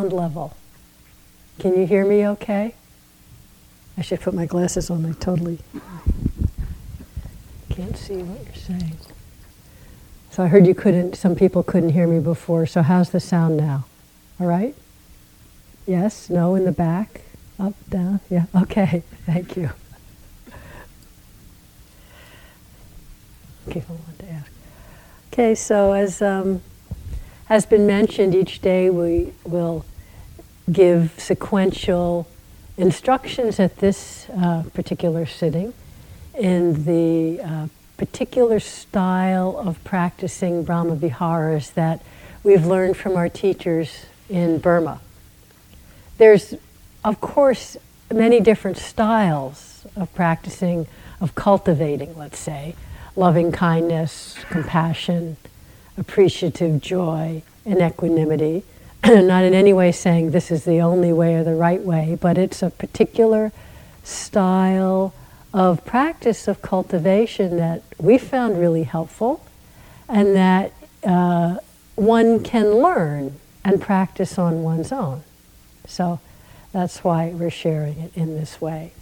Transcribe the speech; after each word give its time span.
sound 0.00 0.12
level? 0.12 0.56
Can 1.58 1.78
you 1.78 1.86
hear 1.86 2.06
me 2.06 2.26
okay? 2.26 2.74
I 3.98 4.02
should 4.02 4.20
put 4.20 4.32
my 4.32 4.46
glasses 4.46 4.88
on. 4.88 5.04
I 5.04 5.12
totally 5.12 5.58
can't 7.68 7.96
see 7.96 8.22
what 8.22 8.42
you're 8.46 8.54
saying. 8.54 8.96
So 10.30 10.42
I 10.42 10.46
heard 10.46 10.66
you 10.66 10.74
couldn't, 10.74 11.16
some 11.16 11.34
people 11.34 11.62
couldn't 11.62 11.90
hear 11.90 12.06
me 12.06 12.18
before. 12.18 12.64
So 12.64 12.82
how's 12.82 13.10
the 13.10 13.20
sound 13.20 13.58
now? 13.58 13.84
All 14.38 14.46
right? 14.46 14.74
Yes? 15.86 16.30
No? 16.30 16.54
In 16.54 16.64
the 16.64 16.72
back? 16.72 17.22
Up? 17.58 17.74
Down? 17.90 18.20
Yeah? 18.30 18.46
Okay. 18.54 19.02
Thank 19.26 19.56
you. 19.56 19.70
Okay, 23.68 23.84
to 24.18 24.30
ask. 24.30 24.50
Okay, 25.32 25.54
so 25.54 25.92
as 25.92 26.22
um, 26.22 26.62
has 27.50 27.66
been 27.66 27.84
mentioned, 27.84 28.32
each 28.32 28.60
day 28.60 28.90
we 28.90 29.32
will 29.44 29.84
give 30.72 31.14
sequential 31.18 32.26
instructions 32.76 33.60
at 33.60 33.78
this 33.78 34.28
uh, 34.30 34.62
particular 34.74 35.26
sitting 35.26 35.72
in 36.38 36.84
the 36.84 37.40
uh, 37.42 37.68
particular 37.96 38.58
style 38.58 39.58
of 39.58 39.82
practicing 39.84 40.64
Brahma 40.64 40.96
Viharas 40.96 41.70
that 41.74 42.02
we've 42.42 42.64
learned 42.64 42.96
from 42.96 43.16
our 43.16 43.28
teachers 43.28 44.06
in 44.28 44.58
Burma. 44.58 45.00
There's, 46.16 46.54
of 47.04 47.20
course, 47.20 47.76
many 48.12 48.40
different 48.40 48.78
styles 48.78 49.86
of 49.96 50.12
practicing, 50.14 50.86
of 51.20 51.34
cultivating, 51.34 52.16
let's 52.16 52.38
say, 52.38 52.74
loving 53.16 53.52
kindness, 53.52 54.36
compassion, 54.48 55.36
appreciative 55.98 56.80
joy, 56.80 57.42
and 57.66 57.80
equanimity. 57.80 58.62
Not 59.06 59.44
in 59.44 59.54
any 59.54 59.72
way 59.72 59.92
saying 59.92 60.32
this 60.32 60.50
is 60.50 60.64
the 60.64 60.80
only 60.80 61.12
way 61.12 61.34
or 61.34 61.44
the 61.44 61.54
right 61.54 61.80
way, 61.80 62.18
but 62.20 62.36
it's 62.36 62.62
a 62.62 62.68
particular 62.68 63.50
style 64.04 65.14
of 65.54 65.84
practice 65.86 66.46
of 66.46 66.60
cultivation 66.60 67.56
that 67.56 67.82
we 67.98 68.18
found 68.18 68.58
really 68.58 68.82
helpful 68.82 69.44
and 70.06 70.36
that 70.36 70.72
uh, 71.04 71.56
one 71.96 72.42
can 72.42 72.74
learn 72.74 73.36
and 73.64 73.80
practice 73.80 74.38
on 74.38 74.62
one's 74.62 74.92
own. 74.92 75.22
So 75.86 76.20
that's 76.72 77.02
why 77.02 77.30
we're 77.30 77.50
sharing 77.50 77.98
it 77.98 78.12
in 78.14 78.36
this 78.36 78.60
way. 78.60 78.92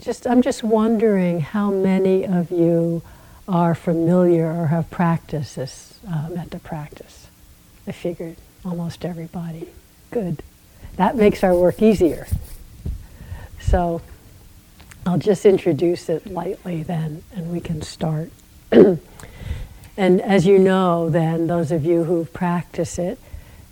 Just, 0.00 0.28
I'm 0.28 0.42
just 0.42 0.62
wondering 0.62 1.40
how 1.40 1.70
many 1.72 2.24
of 2.24 2.52
you 2.52 3.02
are 3.48 3.74
familiar 3.74 4.46
or 4.46 4.68
have 4.68 4.90
practiced 4.90 5.56
this 5.56 5.98
uh, 6.08 6.28
metta 6.28 6.60
practice. 6.60 7.26
I 7.86 7.92
figured 7.92 8.36
almost 8.64 9.04
everybody. 9.04 9.68
Good. 10.10 10.42
That 10.96 11.16
makes 11.16 11.44
our 11.44 11.54
work 11.54 11.80
easier. 11.80 12.26
So 13.60 14.02
I'll 15.06 15.18
just 15.18 15.46
introduce 15.46 16.08
it 16.08 16.26
lightly 16.26 16.82
then, 16.82 17.22
and 17.34 17.52
we 17.52 17.60
can 17.60 17.82
start. 17.82 18.30
and 18.72 19.00
as 19.96 20.46
you 20.46 20.58
know, 20.58 21.08
then, 21.08 21.46
those 21.46 21.70
of 21.70 21.84
you 21.84 22.04
who 22.04 22.24
practice 22.26 22.98
it, 22.98 23.18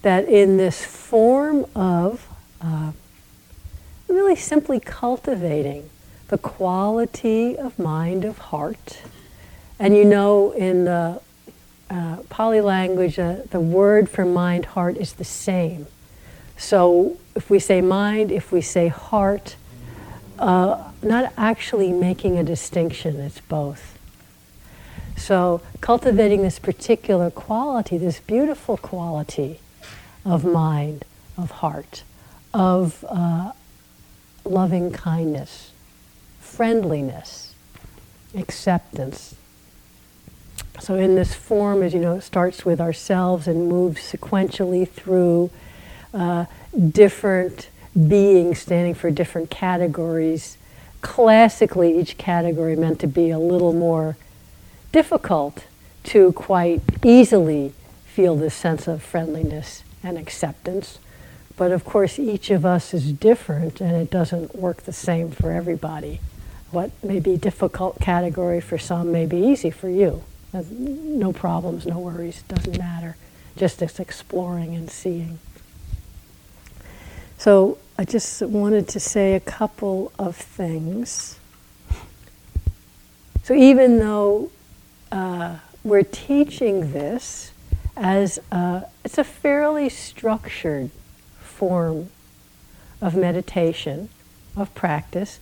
that 0.02 0.28
in 0.28 0.56
this 0.56 0.84
form 0.84 1.66
of 1.74 2.28
uh, 2.60 2.92
really 4.08 4.36
simply 4.36 4.80
cultivating 4.80 5.90
the 6.28 6.38
quality 6.38 7.56
of 7.56 7.78
mind, 7.78 8.24
of 8.24 8.38
heart, 8.38 9.02
and 9.78 9.96
you 9.96 10.04
know, 10.04 10.52
in 10.52 10.84
the 10.84 11.20
uh, 11.90 12.16
Pali 12.28 12.60
language, 12.60 13.18
uh, 13.18 13.36
the 13.50 13.60
word 13.60 14.08
for 14.08 14.24
mind, 14.24 14.66
heart 14.66 14.96
is 14.96 15.14
the 15.14 15.24
same. 15.24 15.86
So 16.56 17.18
if 17.34 17.50
we 17.50 17.58
say 17.58 17.80
mind, 17.80 18.32
if 18.32 18.50
we 18.50 18.60
say 18.60 18.88
heart, 18.88 19.56
uh, 20.38 20.90
not 21.02 21.32
actually 21.36 21.92
making 21.92 22.38
a 22.38 22.44
distinction, 22.44 23.16
it's 23.20 23.40
both. 23.40 23.96
So, 25.16 25.62
cultivating 25.80 26.42
this 26.42 26.58
particular 26.58 27.30
quality, 27.30 27.96
this 27.96 28.20
beautiful 28.20 28.76
quality 28.76 29.60
of 30.26 30.44
mind, 30.44 31.06
of 31.38 31.50
heart, 31.52 32.02
of 32.52 33.02
uh, 33.08 33.52
loving 34.44 34.92
kindness, 34.92 35.72
friendliness, 36.38 37.54
acceptance. 38.34 39.34
So, 40.78 40.94
in 40.94 41.14
this 41.14 41.34
form, 41.34 41.82
as 41.82 41.94
you 41.94 42.00
know, 42.00 42.16
it 42.16 42.22
starts 42.22 42.64
with 42.64 42.80
ourselves 42.80 43.48
and 43.48 43.68
moves 43.68 44.00
sequentially 44.12 44.88
through 44.88 45.50
uh, 46.12 46.44
different 46.90 47.70
beings 48.08 48.58
standing 48.58 48.94
for 48.94 49.10
different 49.10 49.50
categories. 49.50 50.58
Classically, 51.00 51.98
each 51.98 52.18
category 52.18 52.76
meant 52.76 53.00
to 53.00 53.06
be 53.06 53.30
a 53.30 53.38
little 53.38 53.72
more 53.72 54.16
difficult 54.92 55.64
to 56.04 56.32
quite 56.32 56.82
easily 57.04 57.72
feel 58.04 58.36
this 58.36 58.54
sense 58.54 58.86
of 58.86 59.02
friendliness 59.02 59.82
and 60.02 60.16
acceptance. 60.18 60.98
But 61.56 61.72
of 61.72 61.84
course, 61.84 62.18
each 62.18 62.50
of 62.50 62.66
us 62.66 62.92
is 62.92 63.12
different 63.12 63.80
and 63.80 63.96
it 63.96 64.10
doesn't 64.10 64.54
work 64.54 64.82
the 64.82 64.92
same 64.92 65.30
for 65.30 65.52
everybody. 65.52 66.20
What 66.70 66.90
may 67.02 67.18
be 67.18 67.36
difficult 67.36 67.98
category 68.00 68.60
for 68.60 68.78
some 68.78 69.10
may 69.10 69.26
be 69.26 69.38
easy 69.38 69.70
for 69.70 69.88
you. 69.88 70.22
No 70.52 71.32
problems, 71.32 71.86
no 71.86 71.98
worries, 71.98 72.42
doesn't 72.48 72.78
matter. 72.78 73.16
Just 73.56 73.78
this 73.78 74.00
exploring 74.00 74.74
and 74.74 74.90
seeing. 74.90 75.38
So 77.38 77.78
I 77.98 78.04
just 78.04 78.42
wanted 78.42 78.88
to 78.88 79.00
say 79.00 79.34
a 79.34 79.40
couple 79.40 80.12
of 80.18 80.36
things. 80.36 81.38
So, 83.42 83.54
even 83.54 83.98
though 83.98 84.50
uh, 85.12 85.58
we're 85.84 86.02
teaching 86.02 86.92
this 86.92 87.52
as 87.96 88.38
a, 88.50 88.86
it's 89.04 89.18
a 89.18 89.24
fairly 89.24 89.88
structured 89.88 90.90
form 91.40 92.10
of 93.00 93.14
meditation, 93.14 94.08
of 94.56 94.74
practice, 94.74 95.38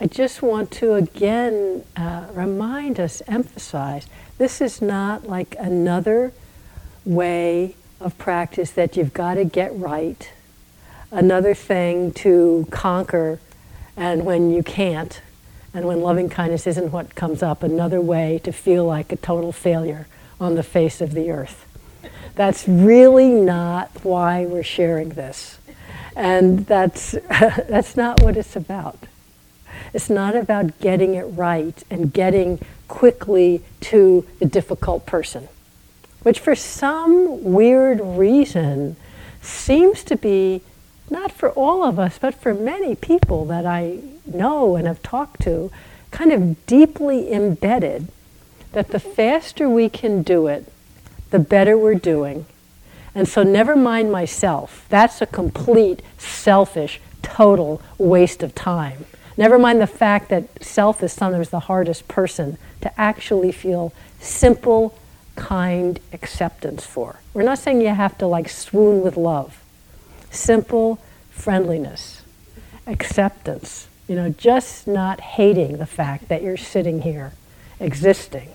I 0.00 0.06
just 0.06 0.40
want 0.42 0.70
to 0.72 0.94
again 0.94 1.84
uh, 1.96 2.26
remind 2.32 2.98
us, 2.98 3.22
emphasize 3.26 4.06
this 4.38 4.60
is 4.60 4.80
not 4.80 5.28
like 5.28 5.54
another 5.58 6.32
way 7.04 7.76
of 8.00 8.16
practice 8.16 8.70
that 8.70 8.96
you've 8.96 9.12
got 9.12 9.34
to 9.34 9.44
get 9.44 9.76
right 9.76 10.30
another 11.10 11.54
thing 11.54 12.12
to 12.12 12.66
conquer, 12.70 13.40
and 13.96 14.24
when 14.24 14.50
you 14.50 14.62
can't, 14.62 15.20
and 15.74 15.84
when 15.84 16.00
loving 16.00 16.28
kindness 16.28 16.66
isn't 16.66 16.92
what 16.92 17.14
comes 17.14 17.42
up, 17.42 17.62
another 17.62 18.00
way 18.00 18.40
to 18.44 18.52
feel 18.52 18.84
like 18.84 19.12
a 19.12 19.16
total 19.16 19.52
failure 19.52 20.06
on 20.40 20.54
the 20.54 20.62
face 20.62 21.00
of 21.00 21.12
the 21.12 21.30
earth. 21.30 21.66
That's 22.34 22.66
really 22.66 23.28
not 23.28 23.90
why 24.02 24.46
we're 24.46 24.62
sharing 24.62 25.10
this. 25.10 25.58
And 26.16 26.66
that's, 26.66 27.12
that's 27.28 27.96
not 27.96 28.22
what 28.22 28.36
it's 28.36 28.56
about. 28.56 28.98
It's 29.92 30.10
not 30.10 30.34
about 30.34 30.78
getting 30.80 31.14
it 31.14 31.24
right 31.24 31.82
and 31.90 32.12
getting 32.12 32.60
quickly 32.88 33.62
to 33.80 34.26
the 34.38 34.46
difficult 34.46 35.06
person, 35.06 35.48
which 36.22 36.38
for 36.40 36.54
some 36.54 37.44
weird 37.44 38.00
reason 38.00 38.96
seems 39.40 40.02
to 40.04 40.16
be 40.16 40.62
not 41.10 41.32
for 41.32 41.50
all 41.50 41.82
of 41.82 41.98
us, 41.98 42.18
but 42.18 42.34
for 42.34 42.54
many 42.54 42.94
people 42.94 43.44
that 43.46 43.66
I 43.66 43.98
know 44.24 44.76
and 44.76 44.86
have 44.86 45.02
talked 45.02 45.42
to, 45.42 45.70
kind 46.10 46.32
of 46.32 46.66
deeply 46.66 47.32
embedded 47.32 48.08
that 48.72 48.88
the 48.88 49.00
faster 49.00 49.68
we 49.68 49.88
can 49.88 50.22
do 50.22 50.46
it, 50.46 50.70
the 51.30 51.38
better 51.38 51.76
we're 51.76 51.94
doing. 51.94 52.46
And 53.14 53.26
so, 53.26 53.42
never 53.42 53.74
mind 53.74 54.12
myself. 54.12 54.86
That's 54.88 55.20
a 55.20 55.26
complete, 55.26 56.00
selfish, 56.16 57.00
total 57.22 57.82
waste 57.98 58.42
of 58.42 58.54
time. 58.54 59.04
Never 59.40 59.58
mind 59.58 59.80
the 59.80 59.86
fact 59.86 60.28
that 60.28 60.62
self 60.62 61.02
is 61.02 61.14
sometimes 61.14 61.48
the 61.48 61.60
hardest 61.60 62.06
person 62.08 62.58
to 62.82 63.00
actually 63.00 63.52
feel 63.52 63.90
simple, 64.20 64.98
kind 65.34 65.98
acceptance 66.12 66.84
for. 66.84 67.20
We're 67.32 67.44
not 67.44 67.58
saying 67.58 67.80
you 67.80 67.88
have 67.88 68.18
to 68.18 68.26
like 68.26 68.50
swoon 68.50 69.00
with 69.00 69.16
love 69.16 69.58
simple 70.30 71.00
friendliness, 71.30 72.20
acceptance, 72.86 73.88
you 74.06 74.14
know, 74.14 74.28
just 74.28 74.86
not 74.86 75.20
hating 75.20 75.78
the 75.78 75.86
fact 75.86 76.28
that 76.28 76.42
you're 76.42 76.58
sitting 76.58 77.00
here 77.00 77.32
existing. 77.80 78.50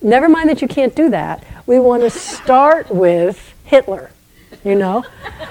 Never 0.00 0.28
mind 0.28 0.48
that 0.48 0.62
you 0.62 0.68
can't 0.68 0.94
do 0.94 1.10
that. 1.10 1.42
We 1.66 1.80
want 1.80 2.04
to 2.04 2.10
start 2.10 2.88
with 2.88 3.52
Hitler, 3.64 4.12
you 4.64 4.76
know? 4.76 5.04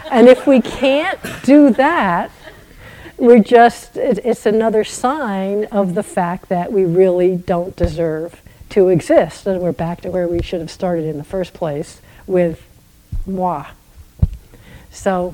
And 0.09 0.29
if 0.29 0.47
we 0.47 0.61
can't 0.61 1.19
do 1.43 1.71
that, 1.71 2.31
we're 3.17 3.39
just, 3.39 3.97
it's 3.97 4.45
another 4.45 4.83
sign 4.83 5.65
of 5.65 5.95
the 5.95 6.03
fact 6.03 6.49
that 6.49 6.71
we 6.71 6.85
really 6.85 7.35
don't 7.35 7.75
deserve 7.75 8.41
to 8.69 8.89
exist. 8.89 9.47
And 9.47 9.61
we're 9.61 9.71
back 9.71 10.01
to 10.01 10.09
where 10.09 10.27
we 10.27 10.41
should 10.41 10.59
have 10.59 10.71
started 10.71 11.05
in 11.05 11.17
the 11.17 11.23
first 11.23 11.53
place 11.53 12.01
with 12.27 12.65
moi. 13.25 13.67
So 14.91 15.31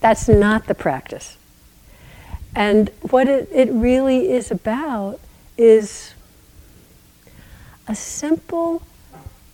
that's 0.00 0.28
not 0.28 0.66
the 0.66 0.74
practice. 0.74 1.36
And 2.54 2.90
what 3.02 3.28
it, 3.28 3.48
it 3.52 3.70
really 3.70 4.30
is 4.30 4.50
about 4.50 5.20
is 5.56 6.14
a 7.86 7.94
simple 7.94 8.82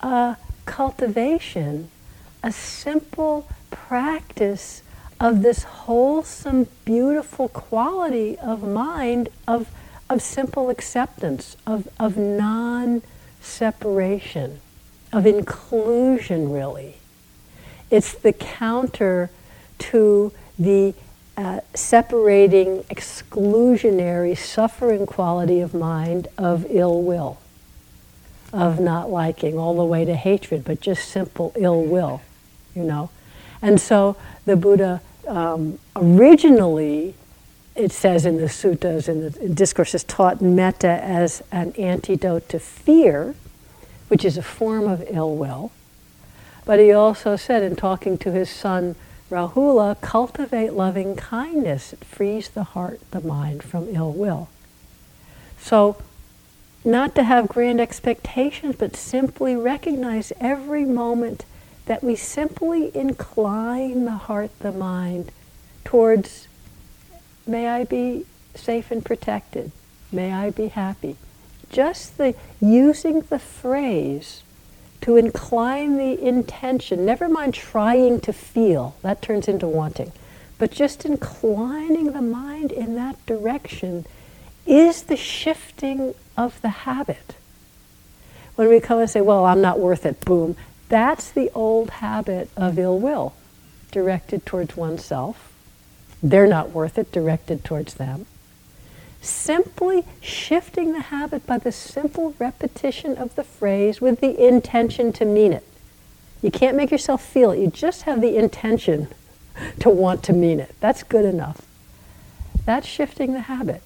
uh, 0.00 0.36
cultivation, 0.64 1.90
a 2.42 2.52
simple 2.52 3.48
practice 3.70 4.82
of 5.18 5.42
this 5.42 5.62
wholesome, 5.62 6.66
beautiful 6.84 7.48
quality 7.48 8.38
of 8.38 8.62
mind, 8.66 9.28
of, 9.48 9.68
of 10.10 10.20
simple 10.20 10.70
acceptance, 10.70 11.56
of, 11.66 11.88
of 11.98 12.16
non 12.16 13.02
separation, 13.40 14.60
of 15.12 15.26
inclusion, 15.26 16.50
really. 16.50 16.96
It's 17.90 18.12
the 18.12 18.32
counter 18.32 19.30
to 19.78 20.32
the 20.58 20.94
uh, 21.36 21.60
separating, 21.74 22.82
exclusionary, 22.84 24.36
suffering 24.36 25.06
quality 25.06 25.60
of 25.60 25.74
mind 25.74 26.28
of 26.36 26.66
ill 26.68 27.02
will, 27.02 27.38
of 28.52 28.80
not 28.80 29.10
liking, 29.10 29.58
all 29.58 29.76
the 29.76 29.84
way 29.84 30.04
to 30.04 30.14
hatred, 30.14 30.64
but 30.64 30.80
just 30.80 31.08
simple 31.08 31.52
ill 31.56 31.82
will, 31.82 32.22
you 32.74 32.82
know. 32.82 33.10
And 33.62 33.80
so 33.80 34.16
the 34.44 34.56
Buddha 34.56 35.02
um, 35.26 35.78
originally, 35.94 37.14
it 37.74 37.92
says 37.92 38.24
in 38.24 38.38
the 38.38 38.44
suttas, 38.48 39.08
in 39.08 39.22
the 39.22 39.48
discourses, 39.48 40.04
taught 40.04 40.40
metta 40.40 41.02
as 41.02 41.42
an 41.52 41.72
antidote 41.72 42.48
to 42.48 42.58
fear, 42.58 43.34
which 44.08 44.24
is 44.24 44.38
a 44.38 44.42
form 44.42 44.86
of 44.86 45.04
ill 45.08 45.34
will. 45.36 45.72
But 46.64 46.80
he 46.80 46.92
also 46.92 47.36
said 47.36 47.62
in 47.62 47.76
talking 47.76 48.18
to 48.18 48.32
his 48.32 48.50
son 48.50 48.96
Rahula, 49.30 50.00
cultivate 50.00 50.72
loving 50.72 51.16
kindness. 51.16 51.92
It 51.92 52.04
frees 52.04 52.48
the 52.48 52.62
heart, 52.62 53.00
the 53.10 53.20
mind 53.20 53.64
from 53.64 53.88
ill 53.88 54.12
will. 54.12 54.48
So, 55.58 55.96
not 56.84 57.16
to 57.16 57.24
have 57.24 57.48
grand 57.48 57.80
expectations, 57.80 58.76
but 58.78 58.94
simply 58.94 59.56
recognize 59.56 60.32
every 60.40 60.84
moment 60.84 61.44
that 61.86 62.02
we 62.02 62.16
simply 62.16 62.94
incline 62.94 64.04
the 64.04 64.12
heart, 64.12 64.50
the 64.58 64.72
mind 64.72 65.32
towards, 65.84 66.48
may 67.46 67.68
I 67.68 67.84
be 67.84 68.26
safe 68.54 68.90
and 68.90 69.04
protected, 69.04 69.70
may 70.12 70.32
I 70.32 70.50
be 70.50 70.68
happy. 70.68 71.16
Just 71.70 72.18
the 72.18 72.34
using 72.60 73.20
the 73.22 73.38
phrase 73.38 74.42
to 75.00 75.16
incline 75.16 75.96
the 75.96 76.20
intention, 76.20 77.04
never 77.04 77.28
mind 77.28 77.54
trying 77.54 78.20
to 78.20 78.32
feel, 78.32 78.96
that 79.02 79.22
turns 79.22 79.46
into 79.46 79.66
wanting, 79.66 80.12
but 80.58 80.70
just 80.70 81.04
inclining 81.04 82.12
the 82.12 82.22
mind 82.22 82.72
in 82.72 82.96
that 82.96 83.24
direction 83.26 84.06
is 84.66 85.04
the 85.04 85.16
shifting 85.16 86.14
of 86.36 86.60
the 86.62 86.68
habit. 86.68 87.36
When 88.56 88.68
we 88.68 88.80
come 88.80 88.98
and 88.98 89.10
say, 89.10 89.20
well, 89.20 89.44
I'm 89.44 89.60
not 89.60 89.78
worth 89.78 90.06
it, 90.06 90.20
boom, 90.24 90.56
that's 90.88 91.30
the 91.30 91.50
old 91.54 91.90
habit 91.90 92.48
of 92.56 92.78
ill 92.78 92.98
will 92.98 93.34
directed 93.90 94.44
towards 94.44 94.76
oneself. 94.76 95.52
They're 96.22 96.46
not 96.46 96.70
worth 96.70 96.98
it, 96.98 97.12
directed 97.12 97.64
towards 97.64 97.94
them. 97.94 98.26
Simply 99.20 100.04
shifting 100.20 100.92
the 100.92 101.00
habit 101.00 101.46
by 101.46 101.58
the 101.58 101.72
simple 101.72 102.34
repetition 102.38 103.16
of 103.16 103.34
the 103.34 103.44
phrase 103.44 104.00
with 104.00 104.20
the 104.20 104.46
intention 104.46 105.12
to 105.14 105.24
mean 105.24 105.52
it. 105.52 105.64
You 106.42 106.50
can't 106.50 106.76
make 106.76 106.90
yourself 106.90 107.24
feel 107.24 107.52
it, 107.52 107.58
you 107.58 107.68
just 107.68 108.02
have 108.02 108.20
the 108.20 108.36
intention 108.36 109.08
to 109.80 109.88
want 109.88 110.22
to 110.24 110.32
mean 110.32 110.60
it. 110.60 110.74
That's 110.80 111.02
good 111.02 111.24
enough. 111.24 111.62
That's 112.64 112.86
shifting 112.86 113.32
the 113.32 113.40
habit. 113.40 113.82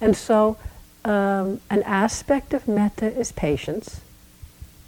And 0.00 0.16
so, 0.16 0.56
um, 1.04 1.60
an 1.68 1.82
aspect 1.82 2.54
of 2.54 2.66
metta 2.66 3.12
is 3.14 3.32
patience 3.32 4.00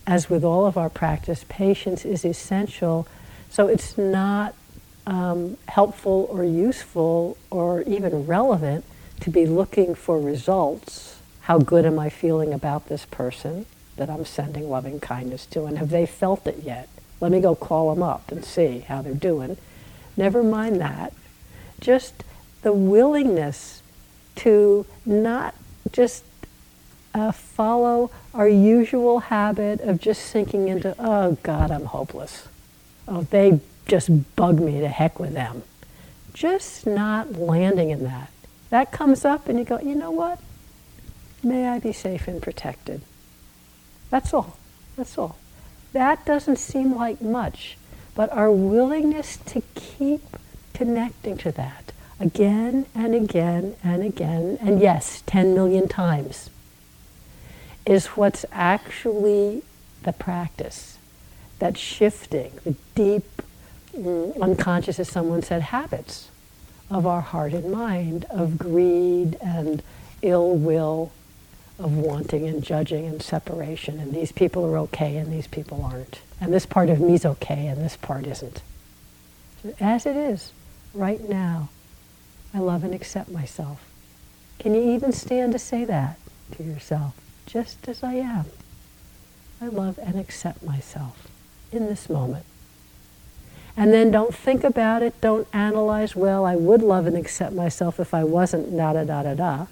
as 0.06 0.30
with 0.30 0.44
all 0.44 0.66
of 0.66 0.76
our 0.76 0.90
practice, 0.90 1.44
patience 1.48 2.04
is 2.04 2.24
essential. 2.24 3.08
So 3.50 3.66
it's 3.66 3.98
not 3.98 4.54
um, 5.06 5.56
helpful 5.68 6.28
or 6.30 6.44
useful 6.44 7.36
or 7.50 7.82
even 7.82 8.26
relevant 8.26 8.84
to 9.20 9.30
be 9.30 9.46
looking 9.46 9.94
for 9.94 10.20
results. 10.20 11.18
How 11.42 11.58
good 11.58 11.86
am 11.86 11.98
I 11.98 12.08
feeling 12.08 12.52
about 12.52 12.88
this 12.88 13.04
person 13.06 13.66
that 13.96 14.10
I'm 14.10 14.24
sending 14.24 14.68
loving 14.68 15.00
kindness 15.00 15.46
to? 15.46 15.64
And 15.64 15.78
have 15.78 15.90
they 15.90 16.06
felt 16.06 16.46
it 16.46 16.62
yet? 16.62 16.88
Let 17.20 17.32
me 17.32 17.40
go 17.40 17.54
call 17.54 17.94
them 17.94 18.02
up 18.02 18.30
and 18.30 18.44
see 18.44 18.80
how 18.80 19.02
they're 19.02 19.14
doing. 19.14 19.56
Never 20.16 20.42
mind 20.42 20.80
that. 20.80 21.12
Just 21.80 22.24
the 22.62 22.72
willingness 22.72 23.82
to 24.36 24.86
not 25.04 25.54
just 25.92 26.24
uh, 27.16 27.32
follow 27.32 28.10
our 28.34 28.46
usual 28.46 29.20
habit 29.20 29.80
of 29.80 29.98
just 29.98 30.22
sinking 30.26 30.68
into, 30.68 30.94
oh 30.98 31.38
God, 31.42 31.70
I'm 31.70 31.86
hopeless. 31.86 32.48
Oh, 33.08 33.22
they 33.22 33.60
just 33.86 34.36
bug 34.36 34.60
me 34.60 34.80
to 34.80 34.88
heck 34.88 35.18
with 35.18 35.32
them. 35.32 35.62
Just 36.34 36.86
not 36.86 37.32
landing 37.32 37.88
in 37.88 38.04
that. 38.04 38.30
That 38.68 38.92
comes 38.92 39.24
up 39.24 39.48
and 39.48 39.58
you 39.58 39.64
go, 39.64 39.78
you 39.78 39.94
know 39.94 40.10
what? 40.10 40.40
May 41.42 41.66
I 41.66 41.78
be 41.78 41.92
safe 41.92 42.28
and 42.28 42.42
protected. 42.42 43.00
That's 44.10 44.34
all. 44.34 44.58
That's 44.96 45.16
all. 45.16 45.38
That 45.94 46.26
doesn't 46.26 46.58
seem 46.58 46.94
like 46.94 47.22
much, 47.22 47.78
but 48.14 48.30
our 48.30 48.52
willingness 48.52 49.38
to 49.38 49.62
keep 49.74 50.20
connecting 50.74 51.38
to 51.38 51.52
that 51.52 51.92
again 52.20 52.84
and 52.94 53.14
again 53.14 53.76
and 53.82 54.02
again, 54.02 54.58
and 54.60 54.80
yes, 54.80 55.22
10 55.26 55.54
million 55.54 55.88
times 55.88 56.50
is 57.86 58.06
what's 58.08 58.44
actually 58.52 59.62
the 60.02 60.12
practice. 60.12 60.98
That 61.60 61.78
shifting, 61.78 62.52
the 62.64 62.74
deep 62.94 63.42
mm, 63.94 64.38
unconscious, 64.40 64.98
as 65.00 65.08
someone 65.08 65.42
said, 65.42 65.62
habits 65.62 66.30
of 66.90 67.06
our 67.06 67.20
heart 67.20 67.52
and 67.52 67.70
mind, 67.70 68.26
of 68.30 68.58
greed 68.58 69.36
and 69.40 69.82
ill 70.22 70.56
will, 70.56 71.12
of 71.78 71.96
wanting 71.96 72.46
and 72.46 72.62
judging 72.62 73.06
and 73.06 73.22
separation. 73.22 73.98
And 73.98 74.12
these 74.12 74.32
people 74.32 74.64
are 74.66 74.78
okay 74.78 75.16
and 75.16 75.32
these 75.32 75.46
people 75.46 75.82
aren't. 75.82 76.20
And 76.40 76.52
this 76.52 76.66
part 76.66 76.90
of 76.90 77.00
me 77.00 77.14
is 77.14 77.24
okay 77.24 77.66
and 77.66 77.82
this 77.82 77.96
part 77.96 78.26
isn't. 78.26 78.62
As 79.80 80.06
it 80.06 80.16
is, 80.16 80.52
right 80.94 81.26
now, 81.28 81.70
I 82.54 82.58
love 82.58 82.84
and 82.84 82.94
accept 82.94 83.30
myself. 83.30 83.84
Can 84.58 84.74
you 84.74 84.92
even 84.92 85.12
stand 85.12 85.52
to 85.52 85.58
say 85.58 85.84
that 85.84 86.18
to 86.56 86.62
yourself? 86.62 87.14
Just 87.46 87.88
as 87.88 88.02
I 88.02 88.14
am. 88.14 88.46
I 89.60 89.66
love 89.66 89.98
and 90.02 90.18
accept 90.18 90.62
myself 90.62 91.28
in 91.72 91.86
this 91.86 92.10
moment. 92.10 92.44
And 93.76 93.92
then 93.92 94.10
don't 94.10 94.34
think 94.34 94.64
about 94.64 95.02
it, 95.02 95.20
don't 95.20 95.46
analyze, 95.52 96.16
well, 96.16 96.44
I 96.44 96.56
would 96.56 96.82
love 96.82 97.06
and 97.06 97.16
accept 97.16 97.54
myself 97.54 98.00
if 98.00 98.14
I 98.14 98.24
wasn't 98.24 98.74
da 98.74 98.94
da 98.94 99.04
da 99.04 99.22
da 99.22 99.34
da. 99.34 99.66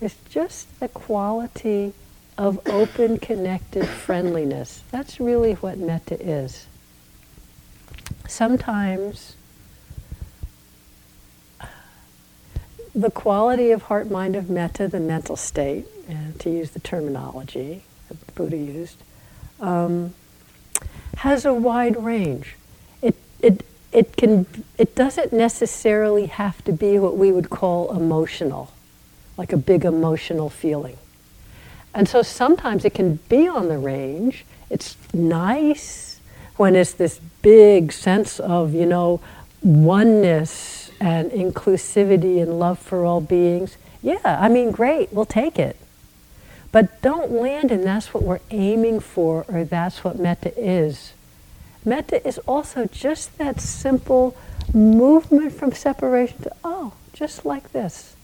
It's 0.00 0.16
just 0.28 0.78
the 0.78 0.88
quality 0.88 1.94
of 2.36 2.60
open, 2.68 3.18
connected 3.18 3.86
friendliness. 3.88 4.82
That's 4.90 5.18
really 5.18 5.54
what 5.54 5.78
metta 5.78 6.20
is. 6.20 6.66
Sometimes 8.28 9.34
the 13.00 13.10
quality 13.12 13.70
of 13.70 13.82
heart, 13.82 14.10
mind, 14.10 14.34
of 14.34 14.50
metta, 14.50 14.88
the 14.88 14.98
mental 14.98 15.36
state, 15.36 15.86
and 16.08 16.38
to 16.40 16.50
use 16.50 16.70
the 16.72 16.80
terminology 16.80 17.84
that 18.08 18.20
the 18.26 18.32
Buddha 18.32 18.56
used, 18.56 19.00
um, 19.60 20.14
has 21.18 21.44
a 21.44 21.54
wide 21.54 22.02
range. 22.02 22.56
It, 23.00 23.14
it, 23.40 23.64
it, 23.92 24.16
can, 24.16 24.46
it 24.78 24.96
doesn't 24.96 25.32
necessarily 25.32 26.26
have 26.26 26.64
to 26.64 26.72
be 26.72 26.98
what 26.98 27.16
we 27.16 27.30
would 27.30 27.50
call 27.50 27.96
emotional, 27.96 28.72
like 29.36 29.52
a 29.52 29.56
big 29.56 29.84
emotional 29.84 30.50
feeling. 30.50 30.98
And 31.94 32.08
so 32.08 32.22
sometimes 32.22 32.84
it 32.84 32.94
can 32.94 33.20
be 33.28 33.46
on 33.46 33.68
the 33.68 33.78
range. 33.78 34.44
It's 34.70 34.96
nice 35.14 36.20
when 36.56 36.74
it's 36.74 36.94
this 36.94 37.20
big 37.42 37.92
sense 37.92 38.40
of, 38.40 38.74
you 38.74 38.86
know, 38.86 39.20
oneness 39.62 40.87
and 41.00 41.30
inclusivity 41.30 42.42
and 42.42 42.58
love 42.58 42.78
for 42.78 43.04
all 43.04 43.20
beings. 43.20 43.76
Yeah, 44.02 44.18
I 44.24 44.48
mean, 44.48 44.70
great, 44.70 45.12
we'll 45.12 45.24
take 45.24 45.58
it. 45.58 45.76
But 46.70 47.00
don't 47.02 47.30
land 47.30 47.72
in 47.72 47.82
that's 47.82 48.12
what 48.12 48.22
we're 48.22 48.40
aiming 48.50 49.00
for 49.00 49.44
or 49.48 49.64
that's 49.64 50.04
what 50.04 50.18
metta 50.18 50.52
is. 50.56 51.12
Metta 51.84 52.26
is 52.26 52.38
also 52.38 52.86
just 52.86 53.38
that 53.38 53.60
simple 53.60 54.36
movement 54.74 55.52
from 55.52 55.72
separation 55.72 56.42
to, 56.42 56.52
oh, 56.62 56.92
just 57.12 57.46
like 57.46 57.72
this. 57.72 58.14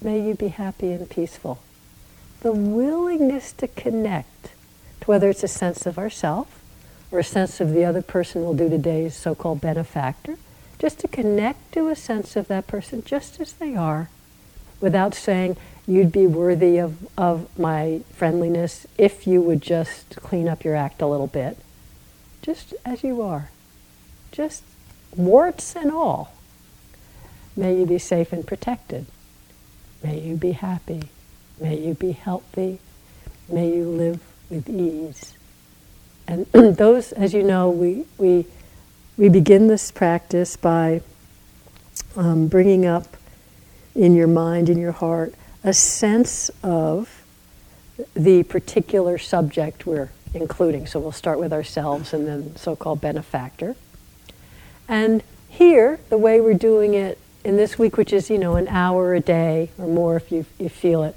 May 0.00 0.26
you 0.26 0.34
be 0.34 0.48
happy 0.48 0.92
and 0.92 1.08
peaceful. 1.08 1.60
The 2.40 2.52
willingness 2.52 3.52
to 3.52 3.68
connect 3.68 4.52
to 5.00 5.06
whether 5.06 5.28
it's 5.28 5.44
a 5.44 5.48
sense 5.48 5.86
of 5.86 5.98
ourself 5.98 6.60
or 7.10 7.18
a 7.18 7.24
sense 7.24 7.60
of 7.60 7.72
the 7.72 7.84
other 7.84 8.02
person 8.02 8.42
We'll 8.42 8.54
do 8.54 8.68
today's 8.68 9.16
so 9.16 9.34
called 9.34 9.60
benefactor. 9.60 10.38
Just 10.78 11.00
to 11.00 11.08
connect 11.08 11.72
to 11.72 11.88
a 11.88 11.96
sense 11.96 12.36
of 12.36 12.48
that 12.48 12.66
person 12.66 13.02
just 13.04 13.40
as 13.40 13.52
they 13.54 13.74
are 13.74 14.08
without 14.80 15.14
saying, 15.14 15.56
you'd 15.86 16.12
be 16.12 16.26
worthy 16.26 16.78
of, 16.78 17.08
of 17.16 17.48
my 17.58 18.00
friendliness 18.12 18.86
if 18.96 19.26
you 19.26 19.40
would 19.42 19.60
just 19.60 20.16
clean 20.16 20.48
up 20.48 20.64
your 20.64 20.76
act 20.76 21.02
a 21.02 21.06
little 21.06 21.26
bit. 21.26 21.58
Just 22.42 22.74
as 22.84 23.02
you 23.02 23.22
are. 23.22 23.50
Just 24.30 24.62
warts 25.16 25.74
and 25.74 25.90
all. 25.90 26.32
May 27.56 27.78
you 27.78 27.86
be 27.86 27.98
safe 27.98 28.32
and 28.32 28.46
protected. 28.46 29.06
May 30.02 30.20
you 30.20 30.36
be 30.36 30.52
happy. 30.52 31.08
May 31.60 31.78
you 31.78 31.94
be 31.94 32.12
healthy. 32.12 32.78
May 33.48 33.74
you 33.74 33.84
live 33.84 34.20
with 34.48 34.68
ease. 34.68 35.34
And 36.28 36.46
those, 36.52 37.12
as 37.12 37.34
you 37.34 37.42
know, 37.42 37.70
we, 37.70 38.04
we, 38.16 38.46
we 39.18 39.28
begin 39.28 39.66
this 39.66 39.90
practice 39.90 40.56
by 40.56 41.02
um, 42.16 42.46
bringing 42.46 42.86
up 42.86 43.16
in 43.94 44.14
your 44.14 44.28
mind, 44.28 44.68
in 44.68 44.78
your 44.78 44.92
heart, 44.92 45.34
a 45.64 45.74
sense 45.74 46.50
of 46.62 47.24
the 48.14 48.44
particular 48.44 49.18
subject 49.18 49.84
we're 49.84 50.10
including. 50.32 50.86
So 50.86 51.00
we'll 51.00 51.10
start 51.10 51.40
with 51.40 51.52
ourselves 51.52 52.14
and 52.14 52.28
then 52.28 52.54
so 52.54 52.76
called 52.76 53.00
benefactor. 53.00 53.74
And 54.86 55.24
here, 55.48 55.98
the 56.10 56.16
way 56.16 56.40
we're 56.40 56.54
doing 56.54 56.94
it 56.94 57.18
in 57.42 57.56
this 57.56 57.76
week, 57.76 57.96
which 57.96 58.12
is, 58.12 58.30
you 58.30 58.38
know, 58.38 58.54
an 58.54 58.68
hour 58.68 59.14
a 59.14 59.20
day 59.20 59.70
or 59.78 59.88
more 59.88 60.16
if 60.16 60.30
you, 60.30 60.46
you 60.60 60.68
feel 60.68 61.02
it, 61.02 61.16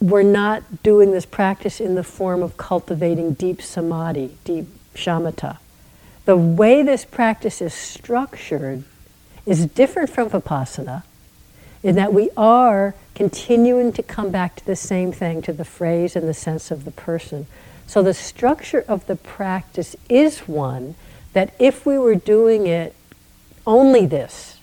we're 0.00 0.22
not 0.22 0.84
doing 0.84 1.10
this 1.10 1.26
practice 1.26 1.80
in 1.80 1.96
the 1.96 2.04
form 2.04 2.44
of 2.44 2.56
cultivating 2.56 3.32
deep 3.32 3.60
samadhi, 3.60 4.36
deep 4.44 4.66
shamatha. 4.94 5.58
The 6.28 6.36
way 6.36 6.82
this 6.82 7.06
practice 7.06 7.62
is 7.62 7.72
structured 7.72 8.84
is 9.46 9.64
different 9.64 10.10
from 10.10 10.28
vipassana 10.28 11.04
in 11.82 11.94
that 11.94 12.12
we 12.12 12.28
are 12.36 12.94
continuing 13.14 13.94
to 13.94 14.02
come 14.02 14.30
back 14.30 14.54
to 14.56 14.66
the 14.66 14.76
same 14.76 15.10
thing, 15.10 15.40
to 15.40 15.54
the 15.54 15.64
phrase 15.64 16.14
and 16.14 16.28
the 16.28 16.34
sense 16.34 16.70
of 16.70 16.84
the 16.84 16.90
person. 16.90 17.46
So 17.86 18.02
the 18.02 18.12
structure 18.12 18.84
of 18.86 19.06
the 19.06 19.16
practice 19.16 19.96
is 20.10 20.40
one 20.40 20.96
that 21.32 21.54
if 21.58 21.86
we 21.86 21.96
were 21.96 22.16
doing 22.16 22.66
it 22.66 22.94
only 23.66 24.04
this, 24.04 24.58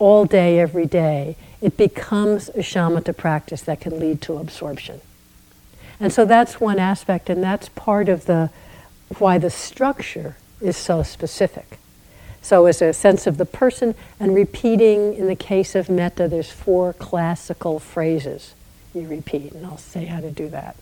all 0.00 0.24
day, 0.24 0.58
every 0.58 0.86
day, 0.86 1.36
it 1.60 1.76
becomes 1.76 2.48
a 2.48 2.58
shamatha 2.58 3.16
practice 3.16 3.62
that 3.62 3.80
can 3.80 4.00
lead 4.00 4.20
to 4.22 4.36
absorption. 4.36 5.00
And 6.00 6.12
so 6.12 6.24
that's 6.24 6.60
one 6.60 6.80
aspect, 6.80 7.30
and 7.30 7.40
that's 7.40 7.68
part 7.68 8.08
of 8.08 8.26
the 8.26 8.50
why 9.20 9.38
the 9.38 9.48
structure 9.48 10.34
is 10.60 10.76
so 10.76 11.02
specific. 11.02 11.78
So, 12.42 12.66
as 12.66 12.80
a 12.80 12.92
sense 12.92 13.26
of 13.26 13.38
the 13.38 13.44
person, 13.44 13.94
and 14.20 14.34
repeating 14.34 15.14
in 15.14 15.26
the 15.26 15.34
case 15.34 15.74
of 15.74 15.88
metta, 15.88 16.28
there's 16.28 16.50
four 16.50 16.92
classical 16.92 17.80
phrases 17.80 18.54
you 18.94 19.06
repeat, 19.08 19.52
and 19.52 19.66
I'll 19.66 19.78
say 19.78 20.04
how 20.04 20.20
to 20.20 20.30
do 20.30 20.48
that. 20.50 20.76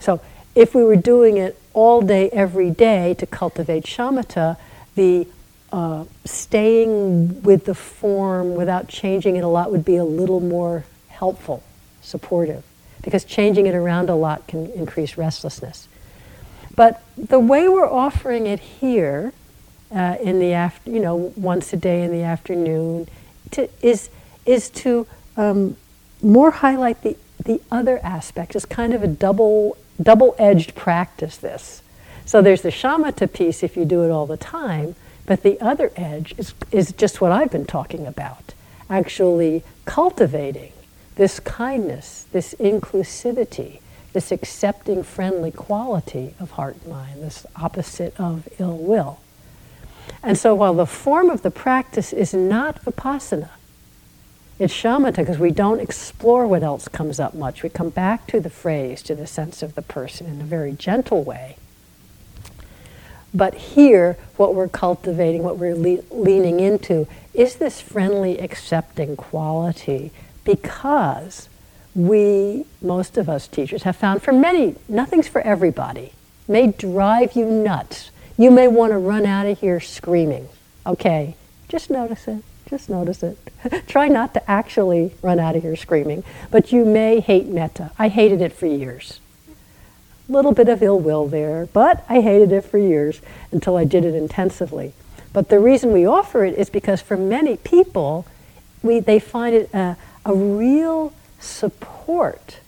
So, 0.00 0.20
if 0.54 0.74
we 0.74 0.82
were 0.82 0.96
doing 0.96 1.36
it 1.36 1.56
all 1.72 2.02
day, 2.02 2.30
every 2.30 2.70
day 2.70 3.14
to 3.14 3.26
cultivate 3.26 3.84
shamatha, 3.84 4.56
the 4.96 5.28
uh, 5.72 6.04
staying 6.24 7.42
with 7.42 7.66
the 7.66 7.74
form 7.74 8.54
without 8.54 8.88
changing 8.88 9.36
it 9.36 9.44
a 9.44 9.48
lot 9.48 9.70
would 9.70 9.84
be 9.84 9.96
a 9.96 10.04
little 10.04 10.40
more 10.40 10.84
helpful, 11.08 11.62
supportive, 12.00 12.64
because 13.02 13.24
changing 13.24 13.66
it 13.66 13.74
around 13.74 14.08
a 14.08 14.14
lot 14.14 14.46
can 14.46 14.66
increase 14.72 15.16
restlessness. 15.18 15.86
But 16.78 17.02
the 17.16 17.40
way 17.40 17.68
we're 17.68 17.90
offering 17.90 18.46
it 18.46 18.60
here, 18.60 19.32
uh, 19.92 20.14
in 20.22 20.38
the 20.38 20.52
after, 20.52 20.88
you 20.88 21.00
know, 21.00 21.32
once 21.34 21.72
a 21.72 21.76
day 21.76 22.04
in 22.04 22.12
the 22.12 22.22
afternoon, 22.22 23.08
to, 23.50 23.68
is 23.82 24.10
is 24.46 24.70
to 24.70 25.04
um, 25.36 25.76
more 26.22 26.52
highlight 26.52 27.02
the 27.02 27.16
the 27.44 27.60
other 27.72 27.98
aspect. 28.04 28.54
It's 28.54 28.64
kind 28.64 28.94
of 28.94 29.02
a 29.02 29.08
double 29.08 29.76
double 30.00 30.36
edged 30.38 30.76
practice. 30.76 31.36
This, 31.36 31.82
so 32.24 32.40
there's 32.40 32.62
the 32.62 32.70
shamatha 32.70 33.32
piece 33.32 33.64
if 33.64 33.76
you 33.76 33.84
do 33.84 34.04
it 34.04 34.12
all 34.12 34.26
the 34.26 34.36
time, 34.36 34.94
but 35.26 35.42
the 35.42 35.60
other 35.60 35.90
edge 35.96 36.32
is, 36.38 36.54
is 36.70 36.92
just 36.92 37.20
what 37.20 37.32
I've 37.32 37.50
been 37.50 37.66
talking 37.66 38.06
about 38.06 38.54
actually 38.88 39.64
cultivating 39.84 40.72
this 41.16 41.40
kindness, 41.40 42.26
this 42.30 42.54
inclusivity, 42.60 43.80
this 44.12 44.32
accepting, 44.32 45.02
friendly 45.02 45.50
quality 45.50 46.34
of 46.40 46.52
heart 46.52 46.76
and 46.82 46.92
mind, 46.92 47.22
this 47.22 47.46
opposite 47.56 48.18
of 48.18 48.48
ill 48.58 48.76
will. 48.76 49.20
And 50.22 50.36
so 50.36 50.54
while 50.54 50.74
the 50.74 50.86
form 50.86 51.30
of 51.30 51.42
the 51.42 51.50
practice 51.50 52.12
is 52.12 52.32
not 52.32 52.82
vipassana, 52.84 53.50
it's 54.58 54.74
shamatha 54.74 55.16
because 55.16 55.38
we 55.38 55.52
don't 55.52 55.80
explore 55.80 56.46
what 56.46 56.62
else 56.64 56.88
comes 56.88 57.20
up 57.20 57.34
much. 57.34 57.62
We 57.62 57.68
come 57.68 57.90
back 57.90 58.26
to 58.28 58.40
the 58.40 58.50
phrase, 58.50 59.02
to 59.02 59.14
the 59.14 59.26
sense 59.26 59.62
of 59.62 59.74
the 59.76 59.82
person 59.82 60.26
in 60.26 60.40
a 60.40 60.44
very 60.44 60.72
gentle 60.72 61.22
way. 61.22 61.56
But 63.32 63.54
here, 63.54 64.16
what 64.36 64.54
we're 64.54 64.68
cultivating, 64.68 65.42
what 65.42 65.58
we're 65.58 65.76
le- 65.76 66.02
leaning 66.10 66.60
into, 66.60 67.06
is 67.34 67.56
this 67.56 67.80
friendly, 67.80 68.38
accepting 68.38 69.16
quality 69.16 70.10
because 70.44 71.48
we, 71.98 72.64
most 72.80 73.18
of 73.18 73.28
us 73.28 73.48
teachers, 73.48 73.82
have 73.82 73.96
found 73.96 74.22
for 74.22 74.32
many, 74.32 74.76
nothing's 74.88 75.26
for 75.26 75.40
everybody. 75.40 76.12
may 76.46 76.68
drive 76.68 77.32
you 77.32 77.44
nuts. 77.44 78.12
You 78.36 78.52
may 78.52 78.68
want 78.68 78.92
to 78.92 78.98
run 78.98 79.26
out 79.26 79.46
of 79.46 79.58
here 79.58 79.80
screaming. 79.80 80.48
Okay, 80.86 81.34
just 81.68 81.90
notice 81.90 82.28
it. 82.28 82.44
Just 82.70 82.88
notice 82.88 83.24
it. 83.24 83.36
Try 83.88 84.06
not 84.06 84.32
to 84.34 84.50
actually 84.50 85.12
run 85.22 85.40
out 85.40 85.56
of 85.56 85.62
here 85.62 85.74
screaming, 85.74 86.22
but 86.52 86.70
you 86.70 86.84
may 86.84 87.18
hate 87.18 87.46
metta. 87.46 87.90
I 87.98 88.08
hated 88.08 88.42
it 88.42 88.52
for 88.52 88.66
years 88.66 89.18
A 90.28 90.32
little 90.32 90.52
bit 90.52 90.68
of 90.68 90.82
ill 90.82 91.00
will 91.00 91.26
there, 91.26 91.66
but 91.72 92.04
I 92.08 92.20
hated 92.20 92.52
it 92.52 92.64
for 92.64 92.78
years 92.78 93.20
until 93.50 93.76
I 93.76 93.82
did 93.82 94.04
it 94.04 94.14
intensively. 94.14 94.92
But 95.32 95.48
the 95.48 95.58
reason 95.58 95.92
we 95.92 96.06
offer 96.06 96.44
it 96.44 96.56
is 96.56 96.70
because 96.70 97.02
for 97.02 97.16
many 97.16 97.56
people, 97.56 98.24
we, 98.82 99.00
they 99.00 99.18
find 99.18 99.54
it 99.54 99.74
a, 99.74 99.96
a 100.24 100.34
real 100.34 101.12
support 101.38 102.58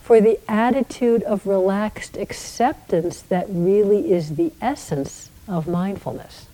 for 0.00 0.20
the 0.20 0.38
attitude 0.48 1.22
of 1.24 1.46
relaxed 1.46 2.16
acceptance 2.16 3.20
that 3.20 3.46
really 3.48 4.10
is 4.10 4.36
the 4.36 4.52
essence 4.60 5.30
of 5.46 5.68
mindfulness. 5.68 6.46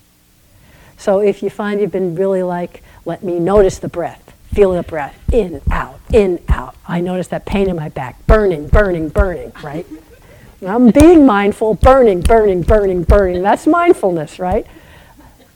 So 0.96 1.20
if 1.20 1.42
you 1.42 1.50
find 1.50 1.80
you've 1.80 1.92
been 1.92 2.14
really 2.14 2.42
like, 2.42 2.82
let 3.04 3.22
me 3.22 3.38
notice 3.38 3.78
the 3.78 3.88
breath, 3.88 4.34
feel 4.52 4.72
the 4.72 4.82
breath, 4.82 5.16
in, 5.32 5.60
out, 5.70 6.00
in, 6.12 6.40
out. 6.48 6.74
I 6.88 7.00
notice 7.00 7.28
that 7.28 7.46
pain 7.46 7.68
in 7.68 7.76
my 7.76 7.88
back, 7.88 8.26
burning, 8.26 8.68
burning, 8.68 9.08
burning, 9.08 9.52
right? 9.62 9.86
I'm 10.66 10.90
being 10.90 11.26
mindful, 11.26 11.74
burning, 11.74 12.22
burning, 12.22 12.62
burning, 12.62 13.02
burning. 13.02 13.42
That's 13.42 13.66
mindfulness, 13.66 14.38
right? 14.38 14.66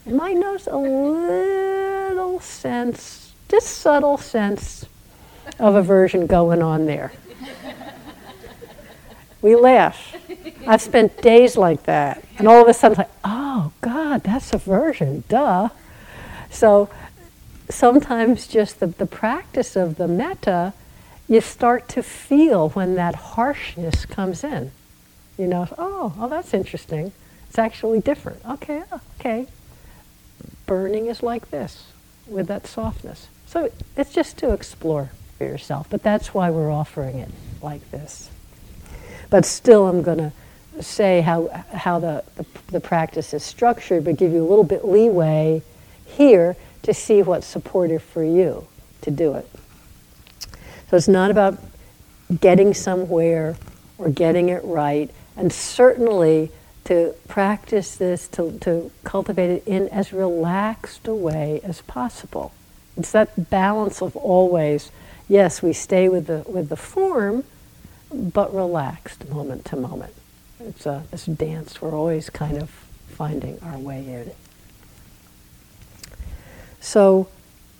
You 0.06 0.14
might 0.14 0.36
notice 0.36 0.66
a 0.66 0.76
little 0.76 2.40
sense, 2.40 3.32
just 3.48 3.66
subtle 3.68 4.18
sense 4.18 4.86
of 5.58 5.74
aversion 5.74 6.26
going 6.26 6.62
on 6.62 6.86
there. 6.86 7.12
We 9.40 9.54
laugh. 9.54 10.16
I've 10.66 10.82
spent 10.82 11.22
days 11.22 11.56
like 11.56 11.84
that. 11.84 12.24
And 12.38 12.48
all 12.48 12.62
of 12.62 12.68
a 12.68 12.74
sudden, 12.74 12.92
it's 12.92 13.08
like, 13.08 13.18
oh, 13.24 13.72
God, 13.80 14.24
that's 14.24 14.52
aversion, 14.52 15.24
duh. 15.28 15.68
So 16.50 16.90
sometimes 17.70 18.46
just 18.46 18.80
the, 18.80 18.88
the 18.88 19.06
practice 19.06 19.76
of 19.76 19.96
the 19.96 20.08
metta, 20.08 20.72
you 21.28 21.40
start 21.40 21.88
to 21.90 22.02
feel 22.02 22.70
when 22.70 22.94
that 22.96 23.14
harshness 23.14 24.06
comes 24.06 24.42
in. 24.42 24.72
You 25.36 25.46
know, 25.46 25.68
oh, 25.78 26.14
oh, 26.18 26.28
that's 26.28 26.52
interesting. 26.52 27.12
It's 27.48 27.58
actually 27.58 28.00
different. 28.00 28.44
Okay, 28.44 28.82
okay. 29.20 29.46
Burning 30.66 31.06
is 31.06 31.22
like 31.22 31.50
this 31.50 31.92
with 32.26 32.48
that 32.48 32.66
softness. 32.66 33.28
So 33.46 33.70
it's 33.96 34.12
just 34.12 34.36
to 34.38 34.52
explore 34.52 35.10
for 35.38 35.44
yourself. 35.44 35.88
But 35.88 36.02
that's 36.02 36.34
why 36.34 36.50
we're 36.50 36.70
offering 36.70 37.18
it 37.20 37.30
like 37.62 37.88
this. 37.90 38.30
But 39.30 39.44
still, 39.44 39.86
I'm 39.86 40.02
going 40.02 40.18
to 40.18 40.32
say 40.82 41.20
how, 41.20 41.48
how 41.72 41.98
the, 41.98 42.24
the, 42.36 42.46
the, 42.68 42.80
practice 42.80 43.34
is 43.34 43.42
structured, 43.42 44.04
but 44.04 44.16
give 44.16 44.32
you 44.32 44.42
a 44.44 44.48
little 44.48 44.64
bit 44.64 44.84
leeway 44.84 45.62
here 46.06 46.56
to 46.82 46.94
see 46.94 47.22
what's 47.22 47.46
supportive 47.46 48.02
for 48.02 48.22
you 48.22 48.66
to 49.02 49.10
do 49.10 49.34
it. 49.34 49.48
So 50.90 50.96
it's 50.96 51.08
not 51.08 51.30
about 51.30 51.58
getting 52.40 52.74
somewhere 52.74 53.56
or 53.98 54.08
getting 54.08 54.48
it 54.48 54.62
right 54.64 55.10
and 55.36 55.52
certainly 55.52 56.50
to 56.84 57.14
practice 57.28 57.96
this, 57.96 58.28
to, 58.28 58.58
to 58.60 58.90
cultivate 59.04 59.50
it 59.50 59.62
in 59.66 59.88
as 59.88 60.12
relaxed 60.12 61.06
a 61.06 61.14
way 61.14 61.60
as 61.62 61.82
possible. 61.82 62.52
It's 62.96 63.12
that 63.12 63.50
balance 63.50 64.00
of 64.00 64.16
always, 64.16 64.90
yes, 65.28 65.62
we 65.62 65.72
stay 65.72 66.08
with 66.08 66.26
the, 66.26 66.44
with 66.46 66.68
the 66.68 66.76
form, 66.76 67.44
but 68.12 68.54
relaxed 68.54 69.28
moment 69.28 69.64
to 69.66 69.76
moment. 69.76 70.14
It's 70.60 70.86
a, 70.86 71.04
this 71.10 71.26
dance 71.26 71.80
we're 71.80 71.94
always 71.94 72.30
kind 72.30 72.56
of 72.58 72.70
finding 73.08 73.58
our 73.62 73.78
way 73.78 74.04
in. 74.06 74.32
So 76.80 77.28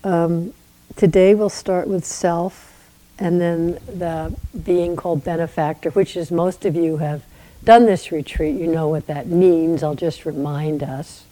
um, 0.03 0.53
today 0.95 1.33
we'll 1.33 1.49
start 1.49 1.87
with 1.87 2.05
self 2.05 2.69
and 3.17 3.41
then 3.41 3.79
the 3.85 4.35
being 4.63 4.95
called 4.95 5.23
benefactor, 5.23 5.89
which 5.91 6.15
is 6.15 6.31
most 6.31 6.65
of 6.65 6.75
you 6.75 6.97
have 6.97 7.23
done 7.63 7.85
this 7.85 8.11
retreat, 8.11 8.55
you 8.55 8.67
know 8.67 8.87
what 8.87 9.07
that 9.07 9.27
means. 9.27 9.83
I'll 9.83 9.95
just 9.95 10.25
remind 10.25 10.81
us. 10.81 11.25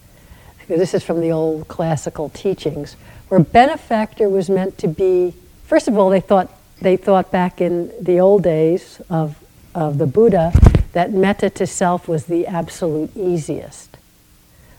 This 0.68 0.94
is 0.94 1.04
from 1.04 1.22
the 1.22 1.32
old 1.32 1.70
classical 1.70 2.28
teachings, 2.30 2.98
where 3.30 3.40
benefactor 3.40 4.28
was 4.28 4.50
meant 4.50 4.78
to 4.80 4.88
be, 4.90 5.34
first 5.68 5.88
of 5.88 5.98
all, 5.98 6.10
they 6.10 6.20
thought, 6.20 6.52
they 6.82 6.98
thought 6.98 7.32
back 7.32 7.62
in 7.62 7.92
the 8.02 8.20
old 8.20 8.44
days 8.44 9.00
of, 9.10 9.38
of 9.76 10.00
the 10.00 10.08
Buddha 10.08 10.52
that 10.94 11.12
metta 11.12 11.50
to 11.52 11.68
self 11.68 12.08
was 12.08 12.26
the 12.26 12.48
absolute 12.48 13.16
easiest, 13.16 13.98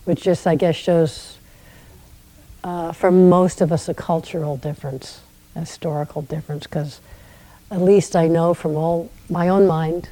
which 0.05 0.23
just, 0.23 0.47
I 0.47 0.57
guess, 0.57 0.75
shows 0.75 1.39
uh, 2.65 2.93
for 2.93 3.13
most 3.13 3.61
of 3.61 3.71
us 3.71 3.89
a 3.89 3.95
cultural 3.95 4.57
difference 4.57 5.21
a 5.59 5.61
historical 5.61 6.23
difference 6.23 6.65
because 6.65 7.01
at 7.71 7.83
least 7.83 8.17
I 8.17 8.29
know 8.29 8.55
from 8.55 8.77
all 8.77 9.11
my 9.29 9.49
own 9.49 9.67
mind 9.67 10.09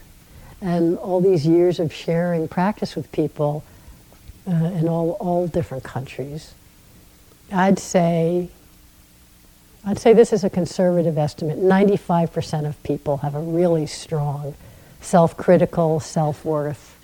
and 0.61 0.99
all 0.99 1.21
these 1.21 1.47
years 1.47 1.79
of 1.79 1.93
sharing 1.93 2.49
practice 2.49 2.97
with 2.97 3.11
people 3.13 3.65
uh, 4.49 4.53
in 4.53 4.89
all, 4.89 5.13
all 5.13 5.47
different 5.47 5.85
countries, 5.85 6.55
I'd 7.53 7.79
say, 7.79 8.49
I'd 9.89 10.01
say 10.01 10.13
this 10.13 10.33
is 10.33 10.43
a 10.43 10.51
conservative 10.51 11.17
estimate. 11.17 11.61
95% 11.61 12.67
of 12.67 12.83
people 12.83 13.19
have 13.19 13.37
a 13.37 13.41
really 13.41 13.87
strong 13.87 14.55
self-critical, 15.01 16.01
self-worth, 16.01 16.99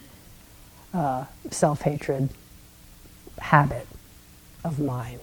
uh, 0.92 1.26
self-hatred 1.48 2.30
habit 3.38 3.86
of 4.64 4.80
mind. 4.80 5.20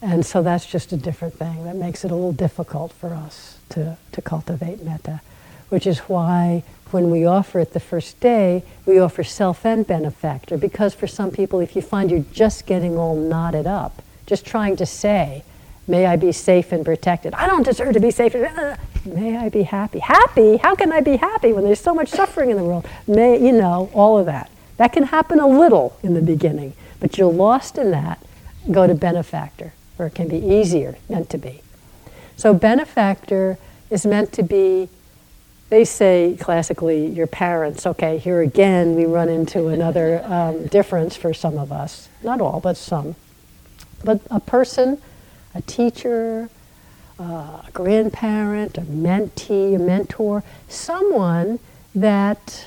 And 0.00 0.24
so 0.24 0.42
that's 0.42 0.64
just 0.64 0.90
a 0.92 0.96
different 0.96 1.34
thing 1.34 1.64
that 1.64 1.76
makes 1.76 2.02
it 2.02 2.10
a 2.10 2.14
little 2.14 2.32
difficult 2.32 2.92
for 2.92 3.12
us 3.12 3.58
to, 3.70 3.98
to 4.12 4.22
cultivate 4.22 4.82
metta, 4.82 5.20
which 5.68 5.86
is 5.86 5.98
why 6.00 6.62
when 6.92 7.10
we 7.10 7.26
offer 7.26 7.60
it 7.60 7.74
the 7.74 7.80
first 7.80 8.18
day, 8.20 8.62
we 8.86 8.98
offer 8.98 9.22
self 9.22 9.66
and 9.66 9.86
benefactor. 9.86 10.56
Because 10.56 10.94
for 10.94 11.06
some 11.06 11.30
people, 11.30 11.60
if 11.60 11.76
you 11.76 11.82
find 11.82 12.10
you're 12.10 12.24
just 12.32 12.64
getting 12.64 12.96
all 12.96 13.16
knotted 13.16 13.66
up, 13.66 14.00
just 14.24 14.46
trying 14.46 14.76
to 14.76 14.86
say, 14.86 15.42
May 15.88 16.06
I 16.06 16.16
be 16.16 16.30
safe 16.32 16.70
and 16.70 16.84
protected. 16.84 17.34
I 17.34 17.46
don't 17.46 17.64
deserve 17.64 17.94
to 17.94 18.00
be 18.00 18.10
safe. 18.10 18.34
May 19.04 19.36
I 19.36 19.48
be 19.48 19.62
happy. 19.62 19.98
Happy? 19.98 20.58
How 20.58 20.74
can 20.74 20.92
I 20.92 21.00
be 21.00 21.16
happy 21.16 21.52
when 21.52 21.64
there's 21.64 21.80
so 21.80 21.94
much 21.94 22.10
suffering 22.10 22.50
in 22.50 22.56
the 22.56 22.64
world? 22.64 22.86
May, 23.06 23.44
you 23.44 23.52
know, 23.52 23.90
all 23.94 24.18
of 24.18 24.26
that. 24.26 24.50
That 24.76 24.92
can 24.92 25.04
happen 25.04 25.40
a 25.40 25.46
little 25.48 25.98
in 26.02 26.14
the 26.14 26.22
beginning, 26.22 26.74
but 27.00 27.18
you're 27.18 27.32
lost 27.32 27.78
in 27.78 27.90
that. 27.90 28.22
Go 28.70 28.86
to 28.86 28.94
benefactor 28.94 29.72
or 29.98 30.06
it 30.06 30.14
can 30.14 30.28
be 30.28 30.38
easier, 30.38 30.96
meant 31.08 31.28
to 31.30 31.38
be. 31.38 31.60
So, 32.36 32.54
benefactor 32.54 33.58
is 33.90 34.06
meant 34.06 34.32
to 34.34 34.42
be, 34.42 34.88
they 35.70 35.84
say 35.84 36.36
classically, 36.38 37.06
your 37.06 37.26
parents. 37.26 37.84
Okay, 37.84 38.18
here 38.18 38.40
again, 38.40 38.94
we 38.94 39.04
run 39.04 39.28
into 39.28 39.68
another 39.68 40.22
um, 40.24 40.66
difference 40.66 41.16
for 41.16 41.34
some 41.34 41.58
of 41.58 41.72
us. 41.72 42.08
Not 42.22 42.40
all, 42.40 42.60
but 42.60 42.76
some. 42.76 43.16
But 44.04 44.20
a 44.30 44.38
person, 44.38 45.02
a 45.54 45.62
teacher, 45.62 46.48
uh, 47.18 47.62
a 47.66 47.70
grandparent, 47.72 48.78
a 48.78 48.82
mentee, 48.82 49.74
a 49.74 49.78
mentor, 49.78 50.42
someone 50.68 51.58
that 51.94 52.66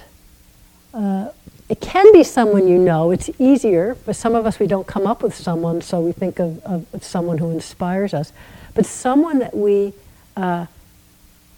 uh, 0.94 1.30
it 1.70 1.80
can 1.80 2.12
be 2.12 2.24
someone 2.24 2.68
you 2.68 2.78
know. 2.78 3.12
It's 3.12 3.30
easier, 3.40 3.96
but 4.06 4.16
some 4.16 4.36
of 4.36 4.46
us, 4.46 4.60
we 4.60 4.68
don't 4.68 4.88
come 4.88 5.08
up 5.08 5.24
with 5.24 5.34
someone, 5.34 5.82
so 5.82 6.02
we 6.02 6.12
think 6.12 6.40
of, 6.40 6.62
of, 6.66 6.86
of 6.94 7.04
someone 7.04 7.38
who 7.38 7.50
inspires 7.52 8.14
us. 8.14 8.34
But 8.74 8.86
someone 8.86 9.40
that 9.40 9.56
we, 9.56 9.94
uh, 10.36 10.66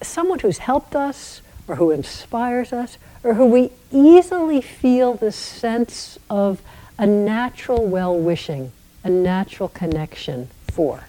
someone 0.01 0.39
who's 0.39 0.59
helped 0.59 0.95
us, 0.95 1.41
or 1.67 1.77
who 1.77 1.89
inspires 1.89 2.71
us, 2.71 2.99
or 3.23 3.33
who 3.33 3.45
we 3.45 3.71
easily 3.91 4.61
feel 4.61 5.15
the 5.15 5.31
sense 5.31 6.19
of 6.29 6.61
a 6.99 7.07
natural 7.07 7.87
well 7.87 8.15
wishing, 8.15 8.71
a 9.03 9.09
natural 9.09 9.69
connection 9.69 10.49
for. 10.71 11.05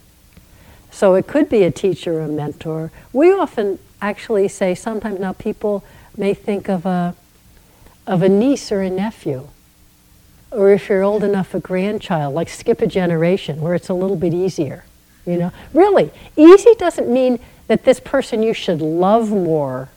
So 0.94 1.16
it 1.16 1.26
could 1.26 1.48
be 1.48 1.64
a 1.64 1.72
teacher 1.72 2.20
or 2.20 2.20
a 2.20 2.28
mentor. 2.28 2.92
We 3.12 3.32
often 3.32 3.80
actually 4.00 4.46
say 4.46 4.76
sometimes 4.76 5.18
now 5.18 5.32
people 5.32 5.82
may 6.16 6.34
think 6.34 6.68
of 6.68 6.86
a 6.86 7.16
of 8.06 8.22
a 8.22 8.28
niece 8.28 8.70
or 8.70 8.80
a 8.80 8.88
nephew. 8.88 9.48
Or 10.52 10.70
if 10.70 10.88
you're 10.88 11.02
old 11.02 11.24
enough, 11.24 11.52
a 11.52 11.58
grandchild, 11.58 12.32
like 12.32 12.48
skip 12.48 12.80
a 12.80 12.86
generation 12.86 13.60
where 13.60 13.74
it's 13.74 13.88
a 13.88 13.94
little 13.94 14.16
bit 14.16 14.32
easier. 14.32 14.84
You 15.26 15.38
know, 15.38 15.52
really, 15.72 16.12
easy 16.36 16.74
doesn't 16.78 17.12
mean 17.12 17.40
that 17.66 17.82
this 17.84 17.98
person 17.98 18.44
you 18.44 18.54
should 18.54 18.80
love 18.80 19.30
more 19.30 19.88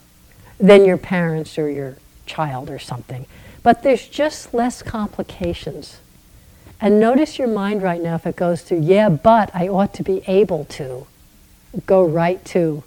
than 0.60 0.84
your 0.84 0.98
parents 0.98 1.60
or 1.60 1.70
your 1.70 1.98
child 2.26 2.72
or 2.72 2.80
something. 2.80 3.28
But 3.62 3.84
there's 3.84 4.08
just 4.08 4.52
less 4.52 4.82
complications. 4.82 6.00
And 6.80 7.00
notice 7.00 7.40
your 7.40 7.48
mind 7.48 7.82
right 7.82 8.02
now 8.02 8.16
if 8.16 8.28
it 8.28 8.36
goes 8.36 8.64
to, 8.66 8.76
yeah, 8.76 9.10
but 9.10 9.50
I 9.54 9.68
ought 9.68 9.94
to 9.96 10.04
be 10.04 10.22
able 10.28 10.66
to 10.66 11.08
go 11.86 12.06
right 12.06 12.44
to 12.46 12.84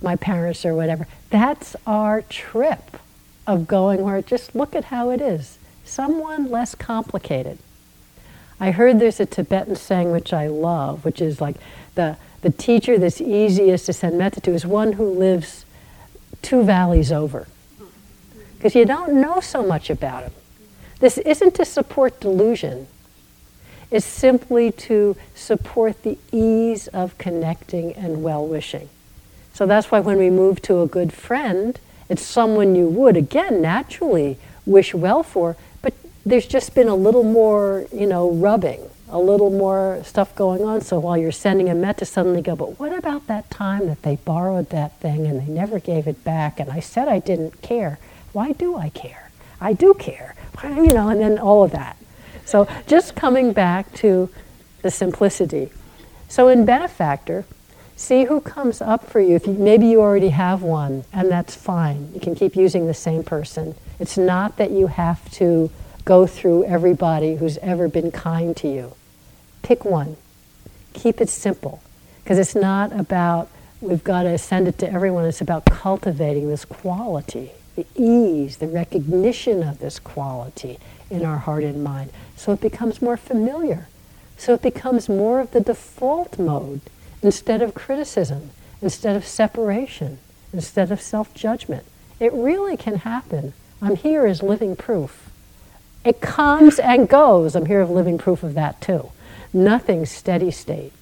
my 0.00 0.16
parents 0.16 0.64
or 0.64 0.74
whatever. 0.74 1.06
That's 1.30 1.76
our 1.86 2.22
trip 2.22 2.98
of 3.46 3.66
going 3.66 4.02
where 4.02 4.22
just 4.22 4.54
look 4.54 4.74
at 4.74 4.84
how 4.84 5.10
it 5.10 5.20
is. 5.20 5.58
Someone 5.84 6.50
less 6.50 6.74
complicated. 6.74 7.58
I 8.60 8.70
heard 8.70 9.00
there's 9.00 9.18
a 9.18 9.26
Tibetan 9.26 9.76
saying 9.76 10.12
which 10.12 10.32
I 10.32 10.46
love, 10.46 11.04
which 11.04 11.20
is 11.20 11.40
like 11.40 11.56
the, 11.94 12.16
the 12.42 12.50
teacher 12.50 12.98
that's 12.98 13.20
easiest 13.20 13.86
to 13.86 13.92
send 13.92 14.18
metta 14.18 14.40
to 14.42 14.52
is 14.52 14.66
one 14.66 14.92
who 14.92 15.10
lives 15.10 15.64
two 16.42 16.62
valleys 16.62 17.10
over. 17.10 17.48
Because 18.56 18.74
you 18.74 18.84
don't 18.84 19.20
know 19.20 19.40
so 19.40 19.66
much 19.66 19.88
about 19.90 20.24
him. 20.24 20.32
This 21.00 21.16
isn't 21.18 21.54
to 21.54 21.64
support 21.64 22.20
delusion, 22.20 22.86
it's 23.90 24.06
simply 24.06 24.70
to 24.72 25.16
support 25.34 26.02
the 26.02 26.18
ease 26.32 26.86
of 26.88 27.16
connecting 27.18 27.92
and 27.94 28.22
well 28.22 28.46
wishing. 28.46 28.88
So 29.52 29.66
that's 29.66 29.90
why 29.90 30.00
when 30.00 30.16
we 30.18 30.30
move 30.30 30.62
to 30.62 30.80
a 30.80 30.86
good 30.86 31.12
friend, 31.12 31.78
it's 32.08 32.22
someone 32.22 32.74
you 32.74 32.86
would, 32.88 33.16
again, 33.16 33.60
naturally 33.60 34.38
wish 34.64 34.94
well 34.94 35.22
for, 35.22 35.56
but 35.82 35.94
there's 36.24 36.46
just 36.46 36.74
been 36.74 36.88
a 36.88 36.94
little 36.94 37.24
more, 37.24 37.86
you 37.92 38.06
know, 38.06 38.30
rubbing, 38.30 38.80
a 39.08 39.18
little 39.18 39.50
more 39.50 40.00
stuff 40.04 40.34
going 40.34 40.62
on. 40.64 40.80
So 40.80 40.98
while 40.98 41.16
you're 41.16 41.32
sending 41.32 41.68
a 41.68 41.74
metta, 41.74 42.04
suddenly 42.04 42.42
go, 42.42 42.54
but 42.56 42.78
what 42.78 42.96
about 42.96 43.26
that 43.26 43.50
time 43.50 43.86
that 43.86 44.02
they 44.02 44.16
borrowed 44.16 44.70
that 44.70 44.98
thing 45.00 45.26
and 45.26 45.40
they 45.40 45.52
never 45.52 45.78
gave 45.80 46.06
it 46.06 46.22
back? 46.24 46.60
And 46.60 46.70
I 46.70 46.80
said 46.80 47.08
I 47.08 47.18
didn't 47.18 47.60
care. 47.62 47.98
Why 48.32 48.52
do 48.52 48.76
I 48.76 48.88
care? 48.90 49.30
I 49.60 49.72
do 49.72 49.94
care. 49.94 50.34
You 50.62 50.92
know, 50.92 51.08
and 51.08 51.20
then 51.20 51.38
all 51.38 51.64
of 51.64 51.72
that. 51.72 51.96
So 52.50 52.66
just 52.88 53.14
coming 53.14 53.52
back 53.52 53.92
to 53.94 54.28
the 54.82 54.90
simplicity. 54.90 55.70
So 56.28 56.48
in 56.48 56.64
benefactor, 56.64 57.44
See 58.00 58.24
who 58.24 58.40
comes 58.40 58.80
up 58.80 59.04
for 59.04 59.20
you. 59.20 59.34
If 59.36 59.46
you, 59.46 59.52
maybe 59.52 59.86
you 59.86 60.00
already 60.00 60.30
have 60.30 60.62
one, 60.62 61.04
and 61.12 61.30
that's 61.30 61.54
fine. 61.54 62.10
You 62.14 62.18
can 62.18 62.34
keep 62.34 62.56
using 62.56 62.86
the 62.86 62.94
same 62.94 63.22
person. 63.22 63.74
It's 63.98 64.16
not 64.16 64.56
that 64.56 64.70
you 64.70 64.86
have 64.86 65.30
to 65.32 65.70
go 66.06 66.26
through 66.26 66.64
everybody 66.64 67.36
who's 67.36 67.58
ever 67.58 67.88
been 67.88 68.10
kind 68.10 68.56
to 68.56 68.68
you. 68.68 68.94
Pick 69.60 69.84
one. 69.84 70.16
Keep 70.94 71.20
it 71.20 71.28
simple, 71.28 71.82
because 72.24 72.38
it's 72.38 72.54
not 72.54 72.98
about 72.98 73.50
we've 73.82 74.02
got 74.02 74.22
to 74.22 74.38
send 74.38 74.66
it 74.66 74.78
to 74.78 74.90
everyone. 74.90 75.26
It's 75.26 75.42
about 75.42 75.66
cultivating 75.66 76.48
this 76.48 76.64
quality, 76.64 77.50
the 77.76 77.86
ease, 77.94 78.56
the 78.56 78.66
recognition 78.66 79.62
of 79.62 79.78
this 79.78 79.98
quality 79.98 80.78
in 81.10 81.26
our 81.26 81.36
heart 81.36 81.64
and 81.64 81.84
mind, 81.84 82.12
so 82.40 82.52
it 82.52 82.60
becomes 82.62 83.02
more 83.02 83.18
familiar. 83.18 83.86
So 84.38 84.54
it 84.54 84.62
becomes 84.62 85.10
more 85.10 85.40
of 85.40 85.50
the 85.50 85.60
default 85.60 86.38
mode 86.38 86.80
instead 87.22 87.60
of 87.60 87.74
criticism, 87.74 88.52
instead 88.80 89.14
of 89.14 89.26
separation, 89.26 90.16
instead 90.50 90.90
of 90.90 91.02
self 91.02 91.34
judgment. 91.34 91.84
It 92.18 92.32
really 92.32 92.78
can 92.78 92.96
happen. 92.96 93.52
I'm 93.82 93.94
here 93.94 94.24
as 94.24 94.42
living 94.42 94.74
proof. 94.74 95.30
It 96.02 96.22
comes 96.22 96.78
and 96.78 97.10
goes. 97.10 97.54
I'm 97.54 97.66
here 97.66 97.82
as 97.82 97.90
living 97.90 98.16
proof 98.16 98.42
of 98.42 98.54
that 98.54 98.80
too. 98.80 99.12
Nothing's 99.52 100.10
steady 100.10 100.50
state. 100.50 100.94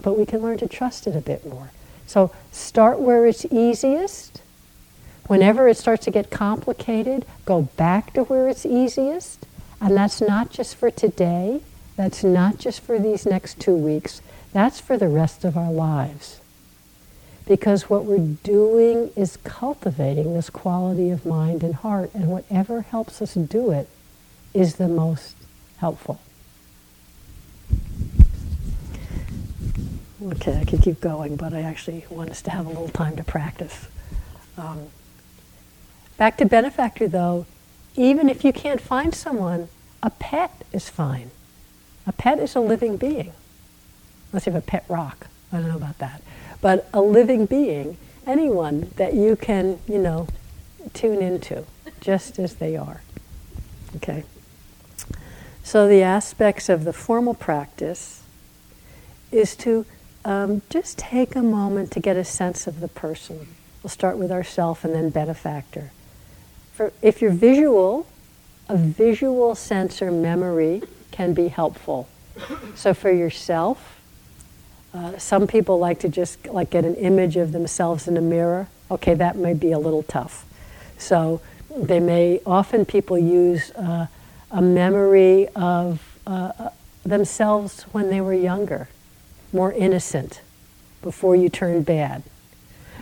But 0.00 0.16
we 0.16 0.24
can 0.24 0.42
learn 0.42 0.58
to 0.58 0.68
trust 0.68 1.08
it 1.08 1.16
a 1.16 1.20
bit 1.20 1.44
more. 1.44 1.72
So 2.06 2.30
start 2.52 3.00
where 3.00 3.26
it's 3.26 3.44
easiest. 3.46 4.42
Whenever 5.26 5.66
it 5.66 5.76
starts 5.76 6.04
to 6.04 6.12
get 6.12 6.30
complicated, 6.30 7.26
go 7.44 7.62
back 7.62 8.12
to 8.12 8.22
where 8.22 8.46
it's 8.46 8.64
easiest. 8.64 9.44
And 9.80 9.96
that's 9.96 10.20
not 10.20 10.50
just 10.50 10.76
for 10.76 10.90
today, 10.90 11.60
that's 11.96 12.24
not 12.24 12.58
just 12.58 12.80
for 12.80 12.98
these 12.98 13.26
next 13.26 13.60
two 13.60 13.74
weeks, 13.76 14.20
that's 14.52 14.80
for 14.80 14.96
the 14.96 15.08
rest 15.08 15.44
of 15.44 15.56
our 15.56 15.70
lives. 15.72 16.40
because 17.48 17.88
what 17.88 18.04
we're 18.04 18.36
doing 18.44 19.10
is 19.16 19.38
cultivating 19.38 20.34
this 20.34 20.50
quality 20.50 21.08
of 21.08 21.24
mind 21.24 21.64
and 21.64 21.76
heart, 21.76 22.10
and 22.12 22.28
whatever 22.28 22.82
helps 22.82 23.22
us 23.22 23.34
do 23.34 23.70
it 23.70 23.88
is 24.52 24.76
the 24.76 24.86
most 24.86 25.34
helpful. 25.78 26.20
Okay, 30.22 30.58
I 30.60 30.64
could 30.66 30.82
keep 30.82 31.00
going, 31.00 31.36
but 31.36 31.54
I 31.54 31.62
actually 31.62 32.04
want 32.10 32.28
us 32.28 32.42
to 32.42 32.50
have 32.50 32.66
a 32.66 32.68
little 32.68 32.88
time 32.88 33.16
to 33.16 33.24
practice. 33.24 33.86
Um, 34.58 34.88
back 36.18 36.36
to 36.38 36.44
benefactor, 36.44 37.08
though, 37.08 37.46
even 37.98 38.28
if 38.28 38.44
you 38.44 38.52
can't 38.52 38.80
find 38.80 39.14
someone, 39.14 39.68
a 40.02 40.10
pet 40.10 40.64
is 40.72 40.88
fine. 40.88 41.30
A 42.06 42.12
pet 42.12 42.38
is 42.38 42.54
a 42.54 42.60
living 42.60 42.96
being. 42.96 43.32
Unless 44.32 44.46
you 44.46 44.52
have 44.52 44.62
a 44.62 44.66
pet 44.66 44.84
rock. 44.88 45.26
I 45.52 45.58
don't 45.58 45.68
know 45.68 45.76
about 45.76 45.98
that 45.98 46.22
but 46.60 46.88
a 46.92 47.00
living 47.00 47.46
being, 47.46 47.96
anyone 48.26 48.92
that 48.96 49.14
you 49.14 49.36
can, 49.36 49.78
you 49.86 49.98
know, 49.98 50.26
tune 50.92 51.22
into 51.22 51.64
just 52.00 52.38
as 52.38 52.56
they 52.56 52.76
are. 52.76 53.02
Okay? 53.96 54.24
So, 55.62 55.86
the 55.86 56.02
aspects 56.02 56.68
of 56.68 56.84
the 56.84 56.92
formal 56.92 57.34
practice 57.34 58.22
is 59.30 59.54
to 59.56 59.84
um, 60.24 60.62
just 60.70 60.98
take 60.98 61.36
a 61.36 61.42
moment 61.42 61.90
to 61.92 62.00
get 62.00 62.16
a 62.16 62.24
sense 62.24 62.66
of 62.66 62.80
the 62.80 62.88
person. 62.88 63.48
We'll 63.82 63.90
start 63.90 64.16
with 64.16 64.32
ourself 64.32 64.84
and 64.84 64.94
then 64.94 65.10
benefactor. 65.10 65.92
For, 66.78 66.92
if 67.02 67.20
you're 67.20 67.32
visual, 67.32 68.06
a 68.68 68.76
visual 68.76 69.56
sense 69.56 70.00
or 70.00 70.12
memory 70.12 70.80
can 71.10 71.34
be 71.34 71.48
helpful. 71.48 72.08
So, 72.76 72.94
for 72.94 73.10
yourself, 73.10 74.00
uh, 74.94 75.18
some 75.18 75.48
people 75.48 75.80
like 75.80 75.98
to 75.98 76.08
just 76.08 76.46
like 76.46 76.70
get 76.70 76.84
an 76.84 76.94
image 76.94 77.36
of 77.36 77.50
themselves 77.50 78.06
in 78.06 78.16
a 78.16 78.20
mirror. 78.20 78.68
Okay, 78.92 79.14
that 79.14 79.34
may 79.34 79.54
be 79.54 79.72
a 79.72 79.78
little 79.80 80.04
tough. 80.04 80.46
So 80.98 81.40
they 81.76 81.98
may 81.98 82.40
often 82.46 82.84
people 82.84 83.18
use 83.18 83.72
uh, 83.72 84.06
a 84.52 84.62
memory 84.62 85.48
of 85.56 86.00
uh, 86.28 86.52
uh, 86.60 86.70
themselves 87.02 87.82
when 87.90 88.08
they 88.08 88.20
were 88.20 88.34
younger, 88.34 88.88
more 89.52 89.72
innocent, 89.72 90.42
before 91.02 91.34
you 91.34 91.48
turned 91.48 91.86
bad, 91.86 92.22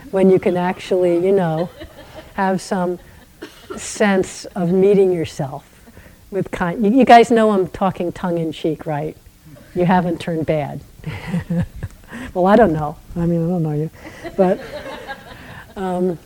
when 0.09 0.31
you 0.31 0.39
can 0.39 0.57
actually, 0.57 1.23
you 1.23 1.31
know, 1.31 1.69
have 2.33 2.59
some 2.59 2.97
sense 3.75 4.45
of 4.45 4.71
meeting 4.71 5.11
yourself 5.11 5.89
with 6.31 6.51
kind. 6.51 6.83
You, 6.85 6.91
you 6.91 7.05
guys 7.05 7.31
know 7.31 7.51
I'm 7.51 7.67
talking 7.67 8.11
tongue 8.11 8.37
in 8.37 8.51
cheek, 8.51 8.85
right? 8.85 9.17
You 9.75 9.85
haven't 9.85 10.19
turned 10.19 10.45
bad. 10.45 10.81
well, 12.33 12.47
I 12.47 12.55
don't 12.55 12.73
know. 12.73 12.97
I 13.15 13.25
mean, 13.25 13.45
I 13.45 13.49
don't 13.49 13.63
know 13.63 13.73
you. 13.73 13.89
But 14.35 14.59
um, 15.75 16.17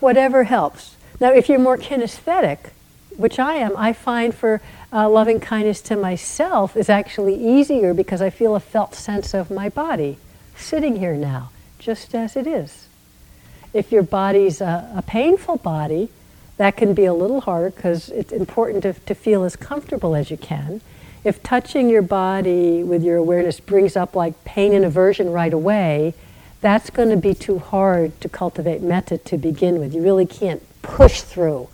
whatever 0.00 0.44
helps. 0.44 0.96
Now, 1.20 1.32
if 1.32 1.48
you're 1.48 1.58
more 1.58 1.78
kinesthetic, 1.78 2.70
which 3.16 3.38
I 3.38 3.54
am, 3.54 3.72
I 3.76 3.92
find 3.92 4.34
for 4.34 4.60
uh, 4.92 5.08
loving 5.08 5.40
kindness 5.40 5.80
to 5.82 5.96
myself 5.96 6.76
is 6.76 6.88
actually 6.88 7.34
easier 7.34 7.94
because 7.94 8.20
I 8.20 8.30
feel 8.30 8.54
a 8.54 8.60
felt 8.60 8.94
sense 8.94 9.34
of 9.34 9.50
my 9.50 9.68
body 9.68 10.18
sitting 10.54 10.96
here 10.96 11.14
now, 11.14 11.50
just 11.78 12.14
as 12.14 12.36
it 12.36 12.46
is. 12.46 12.85
If 13.76 13.92
your 13.92 14.02
body's 14.02 14.60
a, 14.60 14.90
a 14.96 15.02
painful 15.02 15.58
body, 15.58 16.08
that 16.56 16.76
can 16.76 16.94
be 16.94 17.04
a 17.04 17.14
little 17.14 17.42
harder 17.42 17.70
because 17.70 18.08
it's 18.08 18.32
important 18.32 18.82
to, 18.84 18.94
to 18.94 19.14
feel 19.14 19.44
as 19.44 19.56
comfortable 19.56 20.14
as 20.14 20.30
you 20.30 20.36
can 20.36 20.80
if 21.26 21.42
touching 21.42 21.88
your 21.88 22.02
body 22.02 22.84
with 22.84 23.02
your 23.02 23.16
awareness 23.16 23.58
brings 23.58 23.96
up 23.96 24.14
like 24.14 24.44
pain 24.44 24.72
and 24.72 24.84
aversion 24.84 25.32
right 25.32 25.52
away, 25.52 26.14
that's 26.60 26.88
going 26.88 27.08
to 27.10 27.16
be 27.16 27.34
too 27.34 27.58
hard 27.58 28.20
to 28.20 28.28
cultivate 28.28 28.80
metta 28.80 29.18
to 29.18 29.36
begin 29.36 29.80
with. 29.80 29.92
You 29.92 30.02
really 30.02 30.24
can't 30.24 30.62
push 30.82 31.22
through 31.22 31.68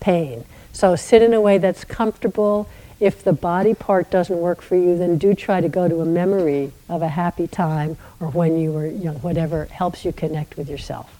pain. 0.00 0.44
So 0.72 0.96
sit 0.96 1.22
in 1.22 1.32
a 1.32 1.40
way 1.40 1.58
that's 1.58 1.84
comfortable. 1.84 2.68
If 2.98 3.22
the 3.22 3.32
body 3.32 3.72
part 3.72 4.10
doesn't 4.10 4.36
work 4.36 4.60
for 4.62 4.74
you, 4.74 4.98
then 4.98 5.16
do 5.16 5.32
try 5.32 5.60
to 5.60 5.68
go 5.68 5.86
to 5.86 6.00
a 6.00 6.04
memory 6.04 6.72
of 6.88 7.00
a 7.00 7.08
happy 7.08 7.46
time 7.46 7.96
or 8.18 8.26
when 8.26 8.58
you 8.58 8.72
were, 8.72 8.88
you 8.88 9.04
know, 9.04 9.12
whatever 9.12 9.66
helps 9.66 10.04
you 10.04 10.12
connect 10.12 10.56
with 10.56 10.68
yourself. 10.68 11.17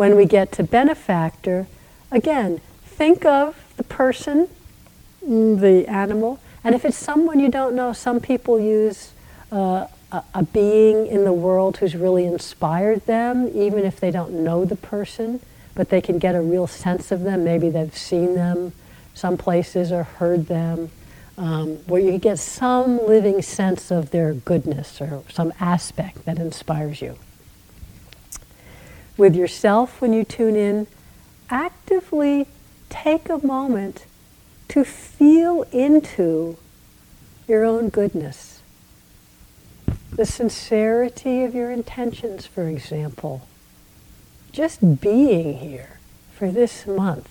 When 0.00 0.16
we 0.16 0.24
get 0.24 0.50
to 0.52 0.62
benefactor, 0.62 1.66
again, 2.10 2.62
think 2.86 3.26
of 3.26 3.54
the 3.76 3.84
person 3.84 4.48
the 5.20 5.84
animal. 5.86 6.40
And 6.64 6.74
if 6.74 6.86
it's 6.86 6.96
someone 6.96 7.38
you 7.38 7.50
don't 7.50 7.74
know, 7.74 7.92
some 7.92 8.18
people 8.18 8.58
use 8.58 9.12
uh, 9.52 9.88
a, 10.10 10.24
a, 10.32 10.42
being 10.42 11.06
in 11.06 11.24
the 11.24 11.34
world 11.34 11.76
who's 11.76 11.94
really 11.94 12.24
inspired 12.24 13.04
them, 13.04 13.46
even 13.54 13.80
if 13.80 14.00
they 14.00 14.10
don't 14.10 14.42
know 14.42 14.64
the 14.64 14.74
person, 14.74 15.38
but 15.74 15.90
they 15.90 16.00
can 16.00 16.18
get 16.18 16.34
a 16.34 16.40
real 16.40 16.66
sense 16.66 17.12
of 17.12 17.20
them. 17.20 17.44
Maybe 17.44 17.68
they've 17.68 17.94
seen 17.94 18.34
them 18.34 18.72
some 19.12 19.36
places 19.36 19.92
or 19.92 20.04
heard 20.04 20.46
them, 20.46 20.90
um, 21.36 21.76
where 21.86 22.00
you 22.00 22.16
get 22.16 22.38
some 22.38 23.06
living 23.06 23.42
sense 23.42 23.90
of 23.90 24.12
their 24.12 24.32
goodness 24.32 24.98
or 24.98 25.24
some 25.28 25.52
aspect 25.60 26.24
that 26.24 26.38
inspires 26.38 27.02
you. 27.02 27.18
With 29.16 29.36
yourself, 29.36 30.00
when 30.00 30.12
you 30.12 30.24
tune 30.24 30.56
in, 30.56 30.86
actively 31.50 32.46
take 32.88 33.28
a 33.28 33.44
moment 33.44 34.06
to 34.68 34.84
feel 34.84 35.62
into 35.72 36.56
your 37.48 37.64
own 37.64 37.88
goodness. 37.88 38.62
The 40.12 40.24
sincerity 40.24 41.44
of 41.44 41.54
your 41.54 41.70
intentions, 41.70 42.46
for 42.46 42.68
example. 42.68 43.46
Just 44.52 45.00
being 45.00 45.58
here 45.58 45.98
for 46.32 46.50
this 46.50 46.86
month 46.86 47.28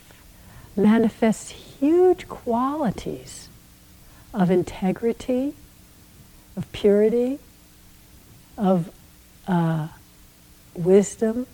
manifests 0.76 1.52
huge 1.52 2.28
qualities 2.28 3.50
of 4.34 4.52
integrity, 4.52 5.54
of 6.56 6.72
purity, 6.72 7.40
of 8.58 8.92
uh, 9.48 9.88
wisdom 10.76 11.48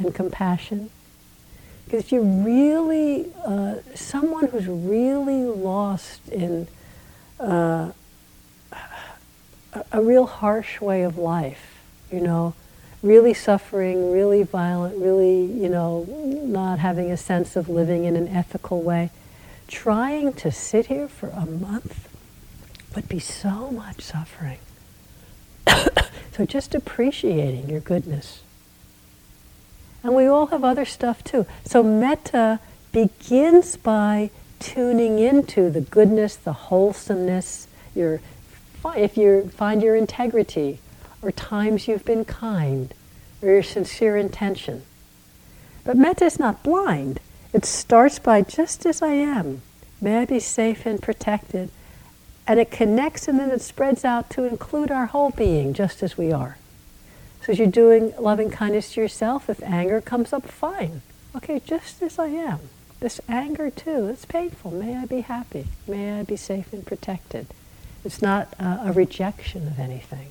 and 0.00 0.14
compassion. 0.14 0.90
Because 1.84 2.04
if 2.04 2.12
you're 2.12 2.22
really 2.22 3.32
uh, 3.44 3.76
someone 3.94 4.46
who's 4.48 4.66
really 4.66 5.44
lost 5.44 6.28
in 6.28 6.68
uh, 7.38 7.90
a 9.92 10.02
real 10.02 10.26
harsh 10.26 10.80
way 10.80 11.02
of 11.02 11.18
life, 11.18 11.80
you 12.12 12.20
know, 12.20 12.54
really 13.02 13.34
suffering, 13.34 14.12
really 14.12 14.42
violent, 14.42 14.96
really, 14.98 15.44
you 15.44 15.68
know, 15.68 16.04
not 16.44 16.78
having 16.78 17.10
a 17.10 17.16
sense 17.16 17.56
of 17.56 17.68
living 17.68 18.04
in 18.04 18.14
an 18.14 18.28
ethical 18.28 18.82
way, 18.82 19.10
trying 19.66 20.32
to 20.34 20.52
sit 20.52 20.86
here 20.86 21.08
for 21.08 21.28
a 21.30 21.46
month 21.46 22.08
would 22.94 23.08
be 23.08 23.18
so 23.18 23.70
much 23.70 24.00
suffering. 24.00 24.58
so 26.32 26.44
just 26.44 26.74
appreciating 26.74 27.68
your 27.68 27.80
goodness 27.80 28.42
and 30.02 30.14
we 30.14 30.26
all 30.26 30.46
have 30.46 30.64
other 30.64 30.84
stuff 30.84 31.22
too. 31.22 31.46
So 31.64 31.82
metta 31.82 32.60
begins 32.92 33.76
by 33.76 34.30
tuning 34.58 35.18
into 35.18 35.70
the 35.70 35.80
goodness, 35.80 36.36
the 36.36 36.52
wholesomeness, 36.52 37.68
your, 37.94 38.20
if 38.96 39.16
you 39.16 39.50
find 39.54 39.82
your 39.82 39.96
integrity, 39.96 40.78
or 41.22 41.30
times 41.32 41.86
you've 41.86 42.04
been 42.04 42.24
kind, 42.24 42.94
or 43.42 43.48
your 43.48 43.62
sincere 43.62 44.16
intention. 44.16 44.82
But 45.84 45.96
metta 45.96 46.24
is 46.26 46.38
not 46.38 46.62
blind. 46.62 47.20
It 47.52 47.64
starts 47.64 48.18
by 48.18 48.42
just 48.42 48.86
as 48.86 49.02
I 49.02 49.12
am. 49.12 49.62
May 50.00 50.18
I 50.18 50.24
be 50.24 50.40
safe 50.40 50.86
and 50.86 51.02
protected. 51.02 51.70
And 52.46 52.58
it 52.58 52.70
connects 52.70 53.28
and 53.28 53.38
then 53.38 53.50
it 53.50 53.60
spreads 53.60 54.04
out 54.04 54.30
to 54.30 54.44
include 54.44 54.90
our 54.90 55.06
whole 55.06 55.30
being 55.30 55.74
just 55.74 56.02
as 56.02 56.16
we 56.16 56.32
are. 56.32 56.56
As 57.50 57.58
you're 57.58 57.66
doing 57.66 58.14
loving 58.16 58.48
kindness 58.48 58.92
to 58.92 59.00
yourself, 59.00 59.50
if 59.50 59.60
anger 59.64 60.00
comes 60.00 60.32
up, 60.32 60.46
fine. 60.46 61.02
Okay, 61.34 61.58
just 61.58 62.00
as 62.00 62.16
I 62.16 62.28
am. 62.28 62.60
This 63.00 63.20
anger 63.28 63.70
too, 63.70 64.06
it's 64.06 64.24
painful. 64.24 64.70
May 64.70 64.96
I 64.96 65.04
be 65.04 65.22
happy. 65.22 65.66
May 65.88 66.20
I 66.20 66.22
be 66.22 66.36
safe 66.36 66.72
and 66.72 66.86
protected. 66.86 67.48
It's 68.04 68.22
not 68.22 68.54
a 68.60 68.92
rejection 68.94 69.66
of 69.66 69.80
anything. 69.80 70.28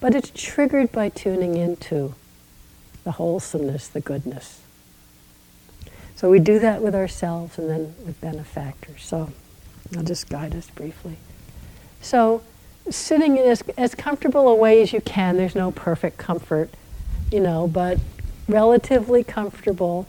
But 0.00 0.16
it's 0.16 0.32
triggered 0.34 0.90
by 0.90 1.10
tuning 1.10 1.56
into 1.56 2.16
the 3.04 3.12
wholesomeness, 3.12 3.86
the 3.86 4.00
goodness. 4.00 4.62
So 6.16 6.28
we 6.28 6.40
do 6.40 6.58
that 6.58 6.82
with 6.82 6.96
ourselves 6.96 7.56
and 7.56 7.70
then 7.70 7.94
with 8.04 8.20
benefactors. 8.20 9.04
So 9.04 9.30
I'll 9.96 10.02
just 10.02 10.28
guide 10.28 10.56
us 10.56 10.68
briefly. 10.70 11.18
So 12.02 12.42
sitting 12.88 13.36
in 13.36 13.46
as, 13.46 13.62
as 13.76 13.94
comfortable 13.94 14.48
a 14.48 14.54
way 14.54 14.82
as 14.82 14.92
you 14.92 15.00
can. 15.00 15.36
There's 15.36 15.54
no 15.54 15.70
perfect 15.70 16.18
comfort, 16.18 16.70
you 17.30 17.40
know, 17.40 17.68
but 17.68 17.98
relatively 18.48 19.22
comfortable. 19.22 20.08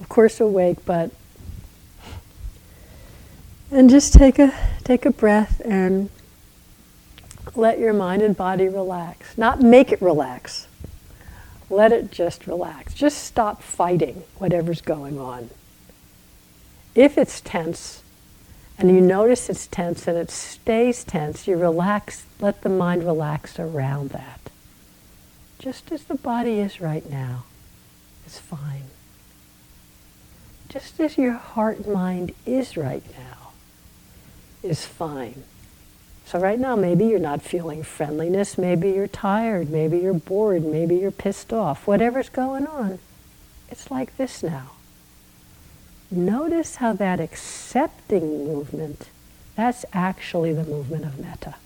Of 0.00 0.08
course, 0.08 0.40
awake, 0.40 0.78
but 0.84 1.10
and 3.70 3.90
just 3.90 4.14
take 4.14 4.38
a 4.38 4.54
take 4.84 5.04
a 5.04 5.10
breath 5.10 5.60
and 5.64 6.08
let 7.54 7.78
your 7.78 7.92
mind 7.92 8.22
and 8.22 8.36
body 8.36 8.68
relax. 8.68 9.36
Not 9.36 9.60
make 9.60 9.92
it 9.92 10.00
relax. 10.00 10.66
Let 11.68 11.92
it 11.92 12.10
just 12.10 12.46
relax. 12.46 12.94
Just 12.94 13.24
stop 13.24 13.62
fighting 13.62 14.22
whatever's 14.38 14.80
going 14.80 15.18
on. 15.18 15.50
If 16.94 17.18
it's 17.18 17.40
tense, 17.40 18.02
and 18.78 18.90
you 18.90 19.00
notice 19.00 19.50
it's 19.50 19.66
tense 19.66 20.06
and 20.06 20.16
it 20.16 20.30
stays 20.30 21.02
tense, 21.02 21.48
you 21.48 21.56
relax, 21.56 22.24
let 22.40 22.62
the 22.62 22.68
mind 22.68 23.04
relax 23.04 23.58
around 23.58 24.10
that. 24.10 24.40
Just 25.58 25.90
as 25.90 26.04
the 26.04 26.14
body 26.14 26.60
is 26.60 26.80
right 26.80 27.08
now, 27.10 27.44
it's 28.24 28.38
fine. 28.38 28.84
Just 30.68 31.00
as 31.00 31.18
your 31.18 31.32
heart 31.32 31.78
and 31.78 31.92
mind 31.92 32.34
is 32.46 32.76
right 32.76 33.02
now, 33.18 33.50
is 34.62 34.86
fine. 34.86 35.42
So, 36.24 36.38
right 36.38 36.58
now, 36.58 36.76
maybe 36.76 37.06
you're 37.06 37.18
not 37.18 37.40
feeling 37.40 37.82
friendliness, 37.82 38.58
maybe 38.58 38.90
you're 38.90 39.08
tired, 39.08 39.70
maybe 39.70 39.98
you're 39.98 40.12
bored, 40.12 40.62
maybe 40.62 40.96
you're 40.96 41.10
pissed 41.10 41.54
off. 41.54 41.86
Whatever's 41.86 42.28
going 42.28 42.66
on, 42.66 42.98
it's 43.70 43.90
like 43.90 44.16
this 44.18 44.42
now. 44.42 44.72
Notice 46.10 46.76
how 46.76 46.94
that 46.94 47.20
accepting 47.20 48.46
movement, 48.46 49.10
that's 49.56 49.84
actually 49.92 50.52
the 50.54 50.64
movement 50.64 51.04
of 51.04 51.18
metta. 51.18 51.56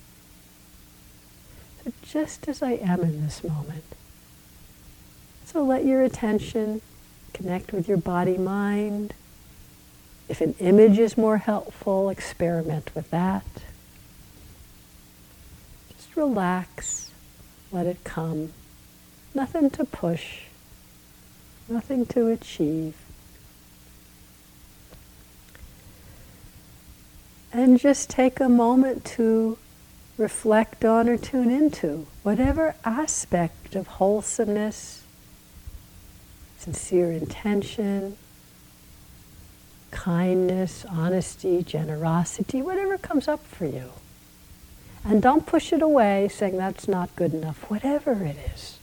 So, 1.84 1.92
just 2.02 2.48
as 2.48 2.62
I 2.62 2.72
am 2.72 3.00
in 3.02 3.22
this 3.22 3.44
moment. 3.44 3.84
So, 5.44 5.62
let 5.62 5.84
your 5.84 6.02
attention 6.02 6.80
connect 7.32 7.72
with 7.72 7.88
your 7.88 7.98
body 7.98 8.36
mind. 8.36 9.14
If 10.28 10.40
an 10.40 10.54
image 10.58 10.98
is 10.98 11.16
more 11.16 11.38
helpful, 11.38 12.08
experiment 12.08 12.90
with 12.94 13.10
that 13.10 13.44
Just 15.94 16.16
relax, 16.16 17.10
let 17.70 17.86
it 17.86 18.02
come. 18.04 18.52
Nothing 19.34 19.70
to 19.70 19.84
push, 19.84 20.42
nothing 21.68 22.06
to 22.06 22.28
achieve. 22.28 22.96
And 27.52 27.78
just 27.78 28.08
take 28.08 28.40
a 28.40 28.48
moment 28.48 29.04
to 29.16 29.58
reflect 30.16 30.84
on 30.84 31.08
or 31.08 31.18
tune 31.18 31.50
into 31.50 32.06
whatever 32.22 32.74
aspect 32.84 33.74
of 33.74 33.86
wholesomeness, 33.86 35.02
sincere 36.58 37.12
intention, 37.12 38.16
kindness, 39.90 40.86
honesty, 40.88 41.62
generosity, 41.62 42.62
whatever 42.62 42.96
comes 42.96 43.28
up 43.28 43.44
for 43.44 43.66
you. 43.66 43.90
And 45.04 45.20
don't 45.20 45.46
push 45.46 45.72
it 45.72 45.82
away 45.82 46.28
saying 46.28 46.56
that's 46.56 46.88
not 46.88 47.14
good 47.16 47.34
enough, 47.34 47.68
whatever 47.70 48.12
it 48.24 48.36
is. 48.54 48.78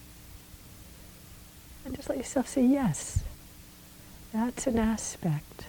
And 1.86 1.96
just 1.96 2.10
let 2.10 2.18
yourself 2.18 2.48
say, 2.48 2.64
yes, 2.66 3.24
that's 4.32 4.68
an 4.68 4.78
aspect. 4.78 5.69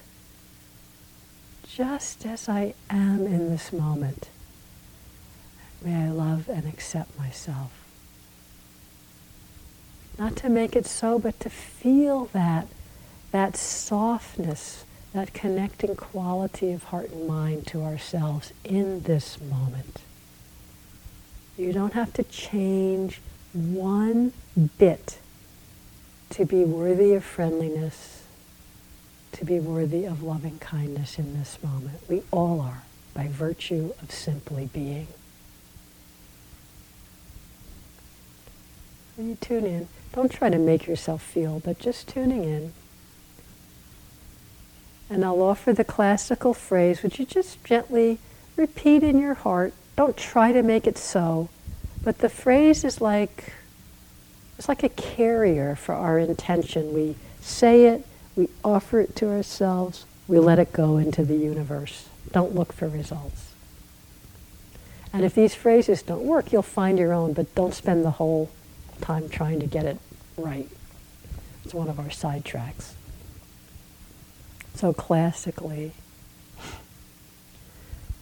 Just 1.75 2.27
as 2.27 2.49
I 2.49 2.75
am 2.89 3.27
in 3.27 3.51
this 3.51 3.73
moment, 3.73 4.29
may 5.83 6.07
I 6.07 6.11
love 6.11 6.49
and 6.49 6.67
accept 6.67 7.17
myself. 7.17 7.71
Not 10.19 10.35
to 10.37 10.49
make 10.49 10.75
it 10.75 10.85
so, 10.85 11.19
but 11.19 11.39
to 11.41 11.49
feel 11.49 12.27
that, 12.33 12.67
that 13.31 13.57
softness, 13.57 14.85
that 15.13 15.33
connecting 15.33 15.95
quality 15.95 16.73
of 16.73 16.85
heart 16.85 17.11
and 17.11 17.29
mind 17.29 17.69
to 17.69 17.83
ourselves 17.83 18.53
in 18.65 19.03
this 19.03 19.41
moment. 19.41 20.03
You 21.57 21.73
don't 21.73 21.95
have 21.95 22.13
to 22.15 22.25
change 22.25 23.21
one 23.53 24.33
bit 24.79 25.19
to 26.31 26.45
be 26.45 26.65
worthy 26.65 27.15
of 27.15 27.25
friendliness, 27.25 28.20
to 29.41 29.47
be 29.47 29.59
worthy 29.59 30.05
of 30.05 30.23
loving 30.23 30.59
kindness 30.59 31.19
in 31.19 31.39
this 31.39 31.59
moment. 31.65 31.99
We 32.09 32.23
all 32.31 32.61
are 32.61 32.83
by 33.15 33.27
virtue 33.27 33.95
of 34.03 34.11
simply 34.13 34.69
being. 34.71 35.07
When 39.17 39.31
you 39.31 39.35
tune 39.37 39.65
in, 39.65 39.89
don't 40.13 40.31
try 40.31 40.51
to 40.51 40.59
make 40.59 40.87
yourself 40.87 41.23
feel, 41.23 41.59
but 41.59 41.79
just 41.79 42.07
tuning 42.07 42.45
in. 42.45 42.73
And 45.09 45.25
I'll 45.25 45.43
offer 45.43 45.73
the 45.73 45.85
classical 45.85 46.53
phrase, 46.53 47.03
which 47.03 47.19
you 47.19 47.25
just 47.25 47.65
gently 47.65 48.19
repeat 48.57 49.03
in 49.03 49.19
your 49.19 49.35
heart 49.35 49.73
don't 49.97 50.19
try 50.19 50.53
to 50.53 50.63
make 50.63 50.87
it 50.87 50.99
so. 50.99 51.49
But 52.03 52.19
the 52.19 52.29
phrase 52.29 52.85
is 52.85 53.01
like 53.01 53.55
it's 54.59 54.69
like 54.69 54.83
a 54.83 54.91
carrier 54.91 55.77
for 55.77 55.95
our 55.95 56.19
intention. 56.19 56.93
We 56.93 57.17
say 57.41 57.87
it, 57.87 58.07
we 58.41 58.49
offer 58.65 59.01
it 59.01 59.15
to 59.17 59.29
ourselves, 59.29 60.05
we 60.27 60.39
let 60.39 60.59
it 60.59 60.73
go 60.73 60.97
into 60.97 61.25
the 61.25 61.37
universe. 61.37 62.09
Don't 62.33 62.55
look 62.55 62.73
for 62.73 62.89
results. 62.89 63.53
And 65.13 65.25
if 65.25 65.35
these 65.35 65.55
phrases 65.55 66.03
don't 66.03 66.25
work, 66.25 66.53
you'll 66.53 66.63
find 66.63 66.99
your 66.99 67.13
own, 67.13 67.33
but 67.33 67.55
don't 67.55 67.75
spend 67.75 68.05
the 68.05 68.13
whole 68.13 68.51
time 69.01 69.29
trying 69.29 69.61
to 69.61 69.67
get 69.67 69.85
it 69.85 69.99
right. 70.37 70.69
It's 71.65 71.75
one 71.75 71.89
of 71.89 71.99
our 71.99 72.07
sidetracks. 72.07 72.93
So 74.75 74.93
classically, 74.93 75.93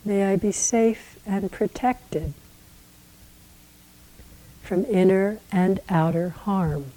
May 0.09 0.25
I 0.25 0.37
be 0.37 0.53
safe 0.53 1.19
and 1.27 1.53
protected 1.53 2.33
from 4.63 4.87
inner 4.87 5.39
and 5.53 5.81
outer 5.91 6.31
harm. 6.31 6.93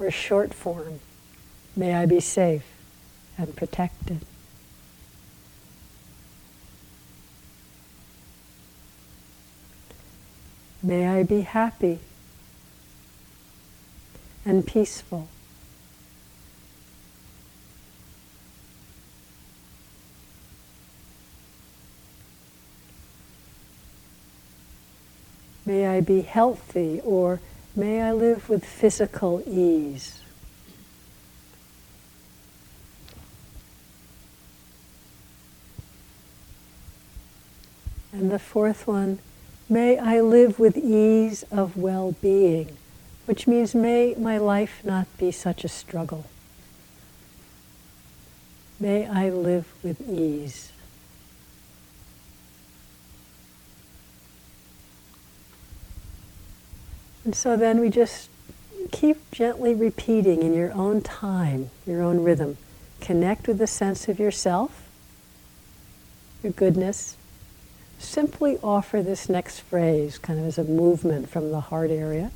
Or 0.00 0.10
short 0.10 0.54
form, 0.54 1.00
may 1.74 1.94
I 1.94 2.06
be 2.06 2.20
safe 2.20 2.64
and 3.36 3.54
protected. 3.56 4.20
May 10.82 11.08
I 11.08 11.24
be 11.24 11.40
happy 11.40 11.98
and 14.44 14.64
peaceful. 14.64 15.28
May 25.66 25.86
I 25.86 26.00
be 26.00 26.22
healthy, 26.22 27.02
or 27.04 27.40
may 27.78 28.02
I 28.02 28.10
live 28.10 28.48
with 28.48 28.64
physical 28.64 29.40
ease. 29.46 30.18
And 38.12 38.32
the 38.32 38.40
fourth 38.40 38.88
one, 38.88 39.20
may 39.68 39.96
I 39.96 40.20
live 40.20 40.58
with 40.58 40.76
ease 40.76 41.44
of 41.52 41.76
well 41.76 42.16
being, 42.20 42.76
which 43.26 43.46
means 43.46 43.76
may 43.76 44.16
my 44.18 44.38
life 44.38 44.80
not 44.82 45.06
be 45.16 45.30
such 45.30 45.62
a 45.62 45.68
struggle. 45.68 46.26
May 48.80 49.06
I 49.06 49.30
live 49.30 49.72
with 49.84 50.00
ease. 50.10 50.72
And 57.28 57.36
so 57.36 57.58
then 57.58 57.78
we 57.78 57.90
just 57.90 58.30
keep 58.90 59.30
gently 59.32 59.74
repeating 59.74 60.42
in 60.42 60.54
your 60.54 60.72
own 60.72 61.02
time, 61.02 61.68
your 61.86 62.00
own 62.00 62.24
rhythm. 62.24 62.56
Connect 63.02 63.46
with 63.46 63.58
the 63.58 63.66
sense 63.66 64.08
of 64.08 64.18
yourself, 64.18 64.88
your 66.42 66.52
goodness. 66.52 67.18
Simply 67.98 68.56
offer 68.62 69.02
this 69.02 69.28
next 69.28 69.60
phrase 69.60 70.16
kind 70.16 70.40
of 70.40 70.46
as 70.46 70.56
a 70.56 70.64
movement 70.64 71.28
from 71.28 71.50
the 71.50 71.60
heart 71.60 71.90
area. 71.90 72.30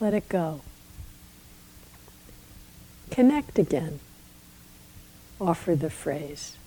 Let 0.00 0.12
it 0.12 0.28
go. 0.28 0.60
Connect 3.10 3.58
again. 3.58 4.00
Offer 5.40 5.76
the 5.76 5.88
phrase. 5.88 6.58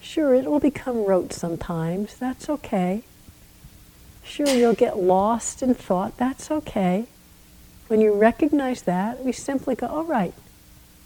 Sure, 0.00 0.34
it 0.34 0.46
will 0.46 0.58
become 0.58 1.04
rote 1.04 1.32
sometimes. 1.32 2.16
That's 2.16 2.50
okay. 2.50 3.04
Sure, 4.24 4.48
you'll 4.48 4.74
get 4.74 4.98
lost 4.98 5.62
in 5.62 5.74
thought. 5.74 6.16
That's 6.16 6.50
okay. 6.50 7.06
When 7.88 8.00
you 8.00 8.14
recognize 8.14 8.82
that, 8.82 9.22
we 9.24 9.32
simply 9.32 9.74
go, 9.74 9.86
all 9.86 10.04
right, 10.04 10.32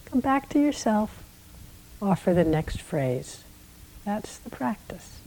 come 0.05 0.21
back 0.21 0.49
to 0.51 0.61
yourself, 0.61 1.25
offer 2.01 2.33
the 2.33 2.45
next 2.45 2.81
phrase. 2.81 3.43
That's 4.05 4.39
the 4.39 4.51
practice. 4.51 5.19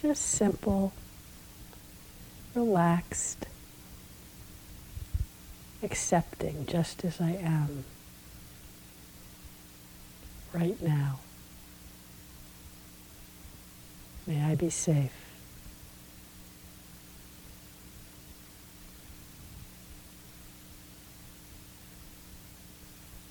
Just 0.00 0.22
simple, 0.22 0.92
relaxed, 2.54 3.46
accepting 5.82 6.66
just 6.66 7.04
as 7.04 7.20
I 7.20 7.32
am 7.32 7.84
right 10.52 10.80
now. 10.80 11.18
May 14.26 14.44
I 14.44 14.54
be 14.54 14.70
safe. 14.70 15.19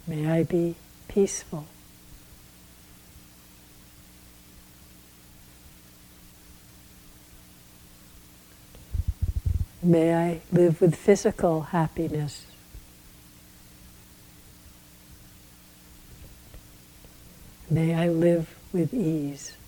May 0.10 0.28
I 0.28 0.42
be 0.42 0.74
peaceful. 1.08 1.68
May 9.84 10.16
I 10.16 10.42
live 10.52 10.82
with 10.82 10.96
physical 10.96 11.62
happiness. 11.62 12.48
May 17.70 17.94
I 17.94 18.10
live 18.10 18.58
with 18.74 18.92
ease. 18.96 19.59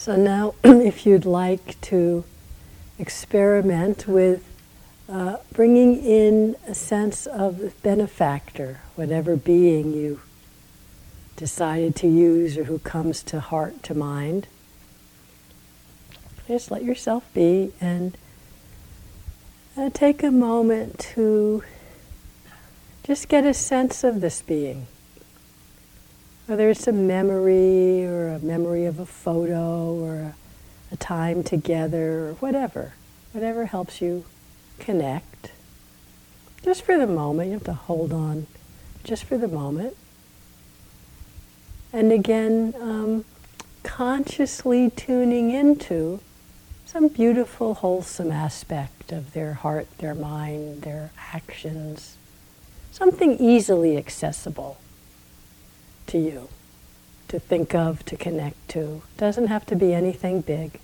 So 0.00 0.16
now, 0.16 0.54
if 0.64 1.04
you'd 1.04 1.26
like 1.26 1.78
to 1.82 2.24
experiment 2.98 4.08
with 4.08 4.42
uh, 5.10 5.36
bringing 5.52 6.02
in 6.02 6.56
a 6.66 6.74
sense 6.74 7.26
of 7.26 7.74
benefactor, 7.82 8.80
whatever 8.94 9.36
being 9.36 9.92
you 9.92 10.22
decided 11.36 11.96
to 11.96 12.08
use 12.08 12.56
or 12.56 12.64
who 12.64 12.78
comes 12.78 13.22
to 13.24 13.40
heart 13.40 13.82
to 13.82 13.94
mind, 13.94 14.46
just 16.48 16.70
let 16.70 16.82
yourself 16.82 17.30
be 17.34 17.74
and 17.78 18.16
uh, 19.76 19.90
take 19.92 20.22
a 20.22 20.30
moment 20.30 20.98
to 20.98 21.62
just 23.02 23.28
get 23.28 23.44
a 23.44 23.52
sense 23.52 24.02
of 24.02 24.22
this 24.22 24.40
being. 24.40 24.86
Whether 26.50 26.68
it's 26.70 26.88
a 26.88 26.92
memory 26.92 28.04
or 28.04 28.30
a 28.30 28.40
memory 28.40 28.84
of 28.84 28.98
a 28.98 29.06
photo 29.06 29.94
or 29.94 30.14
a, 30.16 30.34
a 30.90 30.96
time 30.96 31.44
together 31.44 32.26
or 32.26 32.32
whatever, 32.40 32.94
whatever 33.30 33.66
helps 33.66 34.00
you 34.00 34.24
connect. 34.80 35.52
Just 36.64 36.82
for 36.82 36.98
the 36.98 37.06
moment, 37.06 37.50
you 37.50 37.52
have 37.52 37.64
to 37.66 37.72
hold 37.72 38.12
on 38.12 38.48
just 39.04 39.22
for 39.22 39.38
the 39.38 39.46
moment. 39.46 39.96
And 41.92 42.10
again, 42.10 42.74
um, 42.80 43.24
consciously 43.84 44.90
tuning 44.90 45.52
into 45.52 46.18
some 46.84 47.06
beautiful, 47.06 47.74
wholesome 47.74 48.32
aspect 48.32 49.12
of 49.12 49.34
their 49.34 49.54
heart, 49.54 49.86
their 49.98 50.16
mind, 50.16 50.82
their 50.82 51.12
actions, 51.32 52.16
something 52.90 53.38
easily 53.38 53.96
accessible 53.96 54.78
to 56.10 56.18
you 56.18 56.48
to 57.30 57.38
think 57.38 57.74
of, 57.74 58.04
to 58.04 58.16
connect 58.16 58.68
to. 58.68 59.02
Doesn't 59.16 59.46
have 59.46 59.64
to 59.66 59.76
be 59.76 59.94
anything 59.94 60.40
big. 60.40 60.80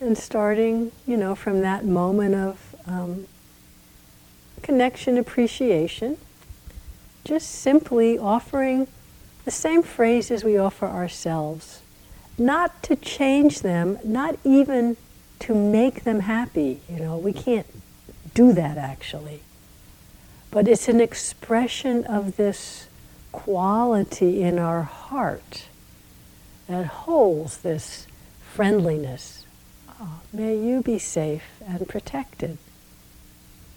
And 0.00 0.18
starting, 0.18 0.92
you 1.06 1.16
know, 1.16 1.34
from 1.34 1.60
that 1.60 1.84
moment 1.84 2.34
of 2.34 2.74
um, 2.86 3.26
connection, 4.62 5.16
appreciation, 5.16 6.18
just 7.24 7.50
simply 7.50 8.18
offering 8.18 8.88
the 9.44 9.50
same 9.50 9.82
phrases 9.82 10.42
we 10.42 10.58
offer 10.58 10.86
ourselves, 10.86 11.82
not 12.36 12.82
to 12.84 12.96
change 12.96 13.60
them, 13.60 13.98
not 14.04 14.38
even 14.44 14.96
to 15.40 15.54
make 15.54 16.02
them 16.04 16.20
happy. 16.20 16.80
You 16.88 16.98
know, 17.00 17.16
we 17.16 17.32
can't 17.32 17.66
do 18.34 18.52
that 18.52 18.76
actually. 18.76 19.42
But 20.50 20.66
it's 20.66 20.88
an 20.88 21.00
expression 21.00 22.04
of 22.04 22.36
this 22.36 22.88
quality 23.32 24.42
in 24.42 24.58
our 24.58 24.82
heart 24.82 25.66
that 26.66 26.86
holds 26.86 27.58
this 27.58 28.06
friendliness. 28.40 29.44
Oh, 30.00 30.20
may 30.32 30.56
you 30.56 30.82
be 30.82 30.98
safe 30.98 31.44
and 31.66 31.86
protected. 31.88 32.58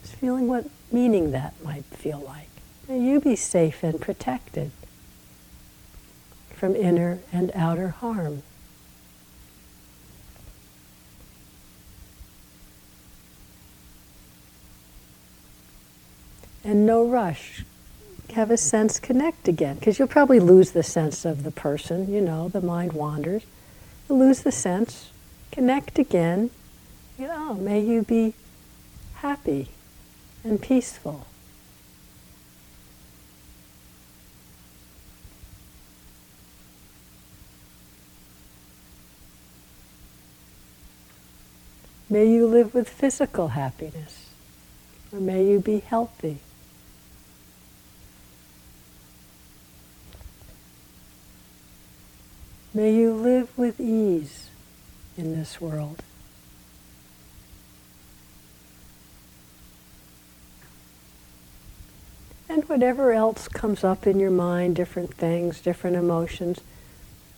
Just 0.02 0.16
feeling 0.16 0.48
what 0.48 0.70
meaning 0.92 1.32
that 1.32 1.54
might 1.64 1.86
feel 1.86 2.20
like. 2.20 2.50
May 2.88 3.00
you 3.00 3.20
be 3.20 3.36
safe 3.36 3.84
and 3.84 4.00
protected 4.00 4.72
from 6.56 6.76
inner 6.76 7.20
and 7.32 7.52
outer 7.54 7.90
harm. 7.90 8.44
And 16.64 16.86
no 16.86 17.06
rush. 17.08 17.64
Have 18.34 18.52
a 18.52 18.58
sense 18.58 19.00
connect 19.00 19.48
again, 19.48 19.76
because 19.76 20.00
you'll 20.00 20.08
probably 20.08 20.40
lose 20.40 20.72
the 20.72 20.84
sense 20.84 21.26
of 21.26 21.44
the 21.44 21.52
person, 21.52 22.12
you 22.12 22.22
know, 22.22 22.48
the 22.48 22.62
mind 22.62 22.94
wanders. 22.94 23.44
You'll 24.08 24.20
lose 24.20 24.44
the 24.44 24.52
sense, 24.52 25.12
connect 25.52 26.00
again. 26.00 26.50
You 27.20 27.28
know, 27.28 27.56
may 27.56 27.82
you 27.82 28.04
be 28.04 28.34
happy 29.16 29.68
and 30.44 30.62
peaceful. 30.62 31.28
May 42.10 42.30
you 42.30 42.46
live 42.46 42.74
with 42.74 42.90
physical 42.90 43.50
happiness, 43.50 44.30
or 45.14 45.20
may 45.20 45.46
you 45.50 45.60
be 45.60 45.80
healthy. 45.80 46.40
May 52.74 52.94
you 52.94 53.14
live 53.14 53.58
with 53.58 53.82
ease 53.82 54.50
in 55.18 55.36
this 55.36 55.60
world. 55.60 56.02
And 62.48 62.68
whatever 62.70 63.12
else 63.12 63.48
comes 63.48 63.84
up 63.84 64.08
in 64.08 64.20
your 64.20 64.32
mind, 64.32 64.76
different 64.76 65.14
things, 65.14 65.60
different 65.60 65.96
emotions, 65.98 66.62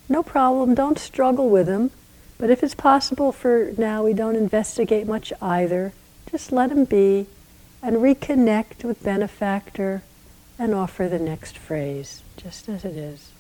no 0.08 0.22
problem, 0.22 0.76
don't 0.76 1.00
struggle 1.00 1.50
with 1.50 1.68
them. 1.68 1.92
But 2.38 2.50
if 2.50 2.64
it's 2.64 2.76
possible 2.76 3.32
for 3.32 3.74
now, 3.78 4.04
we 4.04 4.14
don't 4.14 4.36
investigate 4.36 5.08
much 5.08 5.34
either. 5.42 5.94
Just 6.30 6.52
let 6.52 6.70
them 6.70 6.86
be 6.86 7.28
and 7.82 7.98
reconnect 7.98 8.84
with 8.84 9.04
benefactor 9.04 10.04
and 10.58 10.74
offer 10.74 11.08
the 11.08 11.20
next 11.20 11.58
phrase, 11.58 12.22
just 12.38 12.70
as 12.70 12.86
it 12.86 12.96
is. 12.96 13.33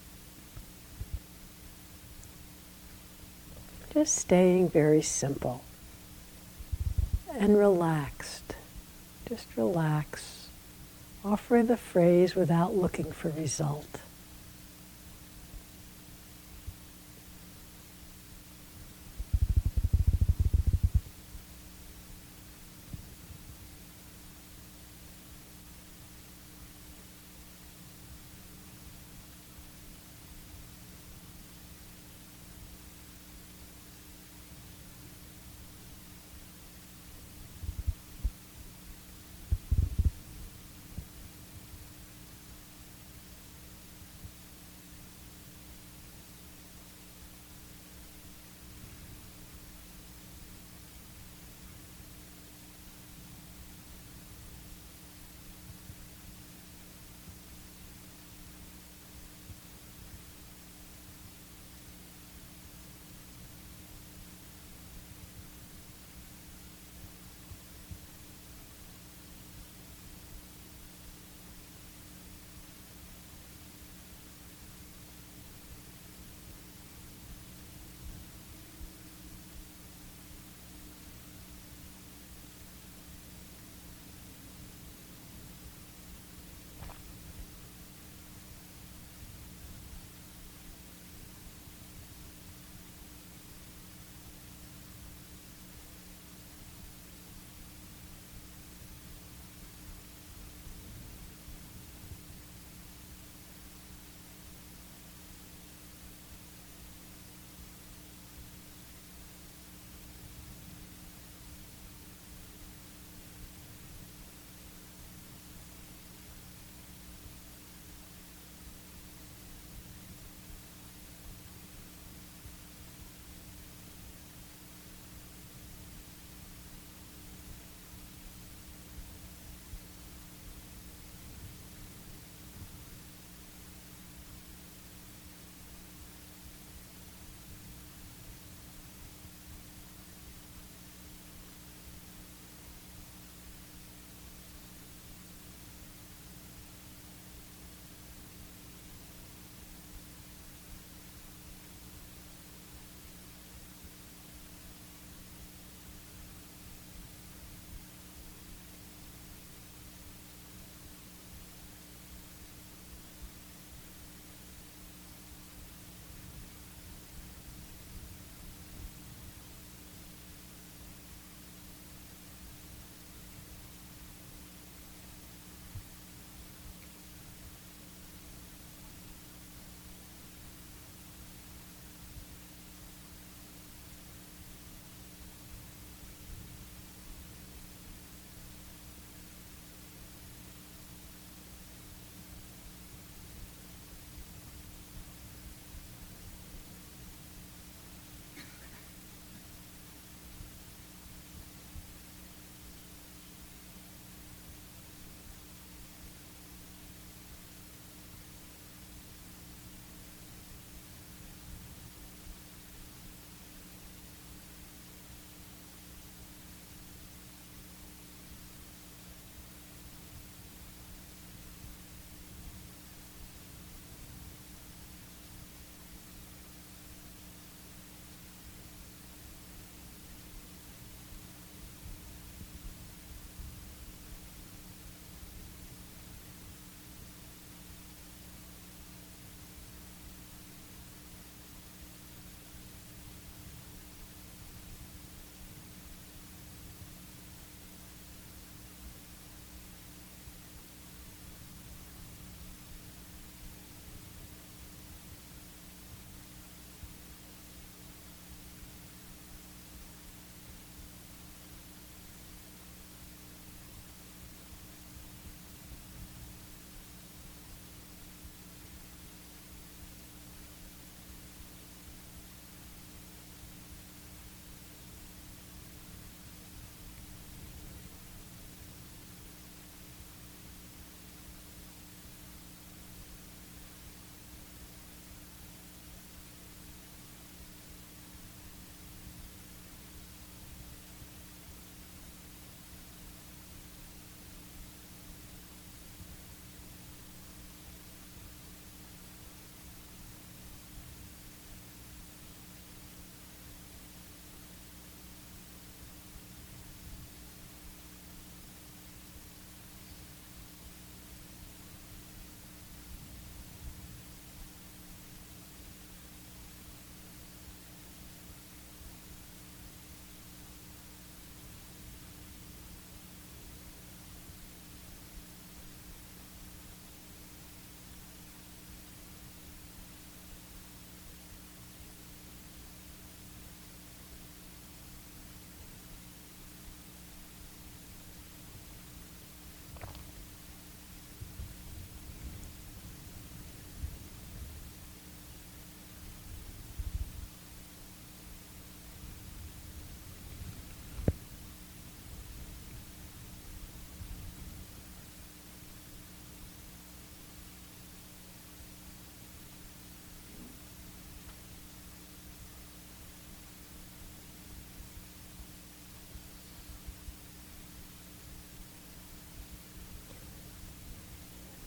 Just 3.94 4.16
staying 4.16 4.70
very 4.70 5.04
simple 5.04 5.62
and 7.32 7.58
relaxed. 7.58 8.56
Just 9.30 9.48
relax. 9.56 10.48
Offer 11.24 11.62
the 11.62 11.78
phrase 11.78 12.36
without 12.36 12.76
looking 12.76 13.12
for 13.12 13.30
result. 13.30 14.00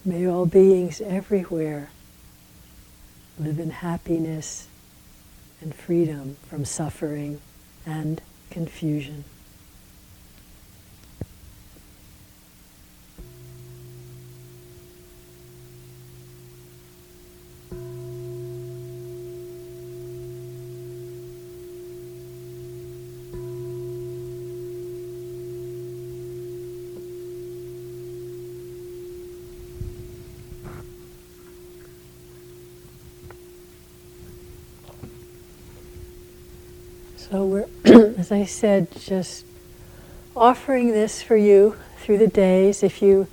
May 0.07 0.29
all 0.29 0.47
beings 0.47 1.01
everywhere 1.01 1.91
live 3.41 3.59
in 3.59 3.71
happiness 3.71 4.69
and 5.61 5.75
freedom 5.75 6.37
from 6.49 6.65
suffering 6.65 7.41
and 7.85 8.23
confusion. 8.49 9.25
So 37.31 37.45
we're, 37.45 38.16
as 38.27 38.33
I 38.33 38.45
said, 38.45 38.89
just 38.91 39.47
offering 40.35 40.91
this 40.91 41.23
for 41.23 41.37
you 41.37 41.77
through 41.99 42.19
the 42.19 42.27
days. 42.27 42.83
If 42.83 43.01
you 43.01 43.29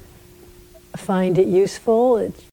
find 0.96 1.40
it 1.40 1.48
useful, 1.48 2.18
it's 2.18 2.44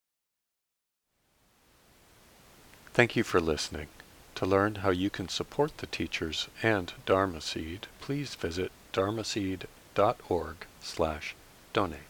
Thank 2.94 3.14
you 3.14 3.24
for 3.24 3.40
listening. 3.40 3.88
To 4.36 4.46
learn 4.46 4.76
how 4.76 4.88
you 4.88 5.10
can 5.10 5.28
support 5.28 5.76
the 5.78 5.86
teachers 5.86 6.48
and 6.62 6.92
Dharma 7.04 7.42
Seed, 7.42 7.88
please 8.00 8.34
visit 8.34 8.72
dharma 8.92 9.22
dharmaseed.org 9.22 10.56
slash 10.80 11.34
donate. 11.74 12.09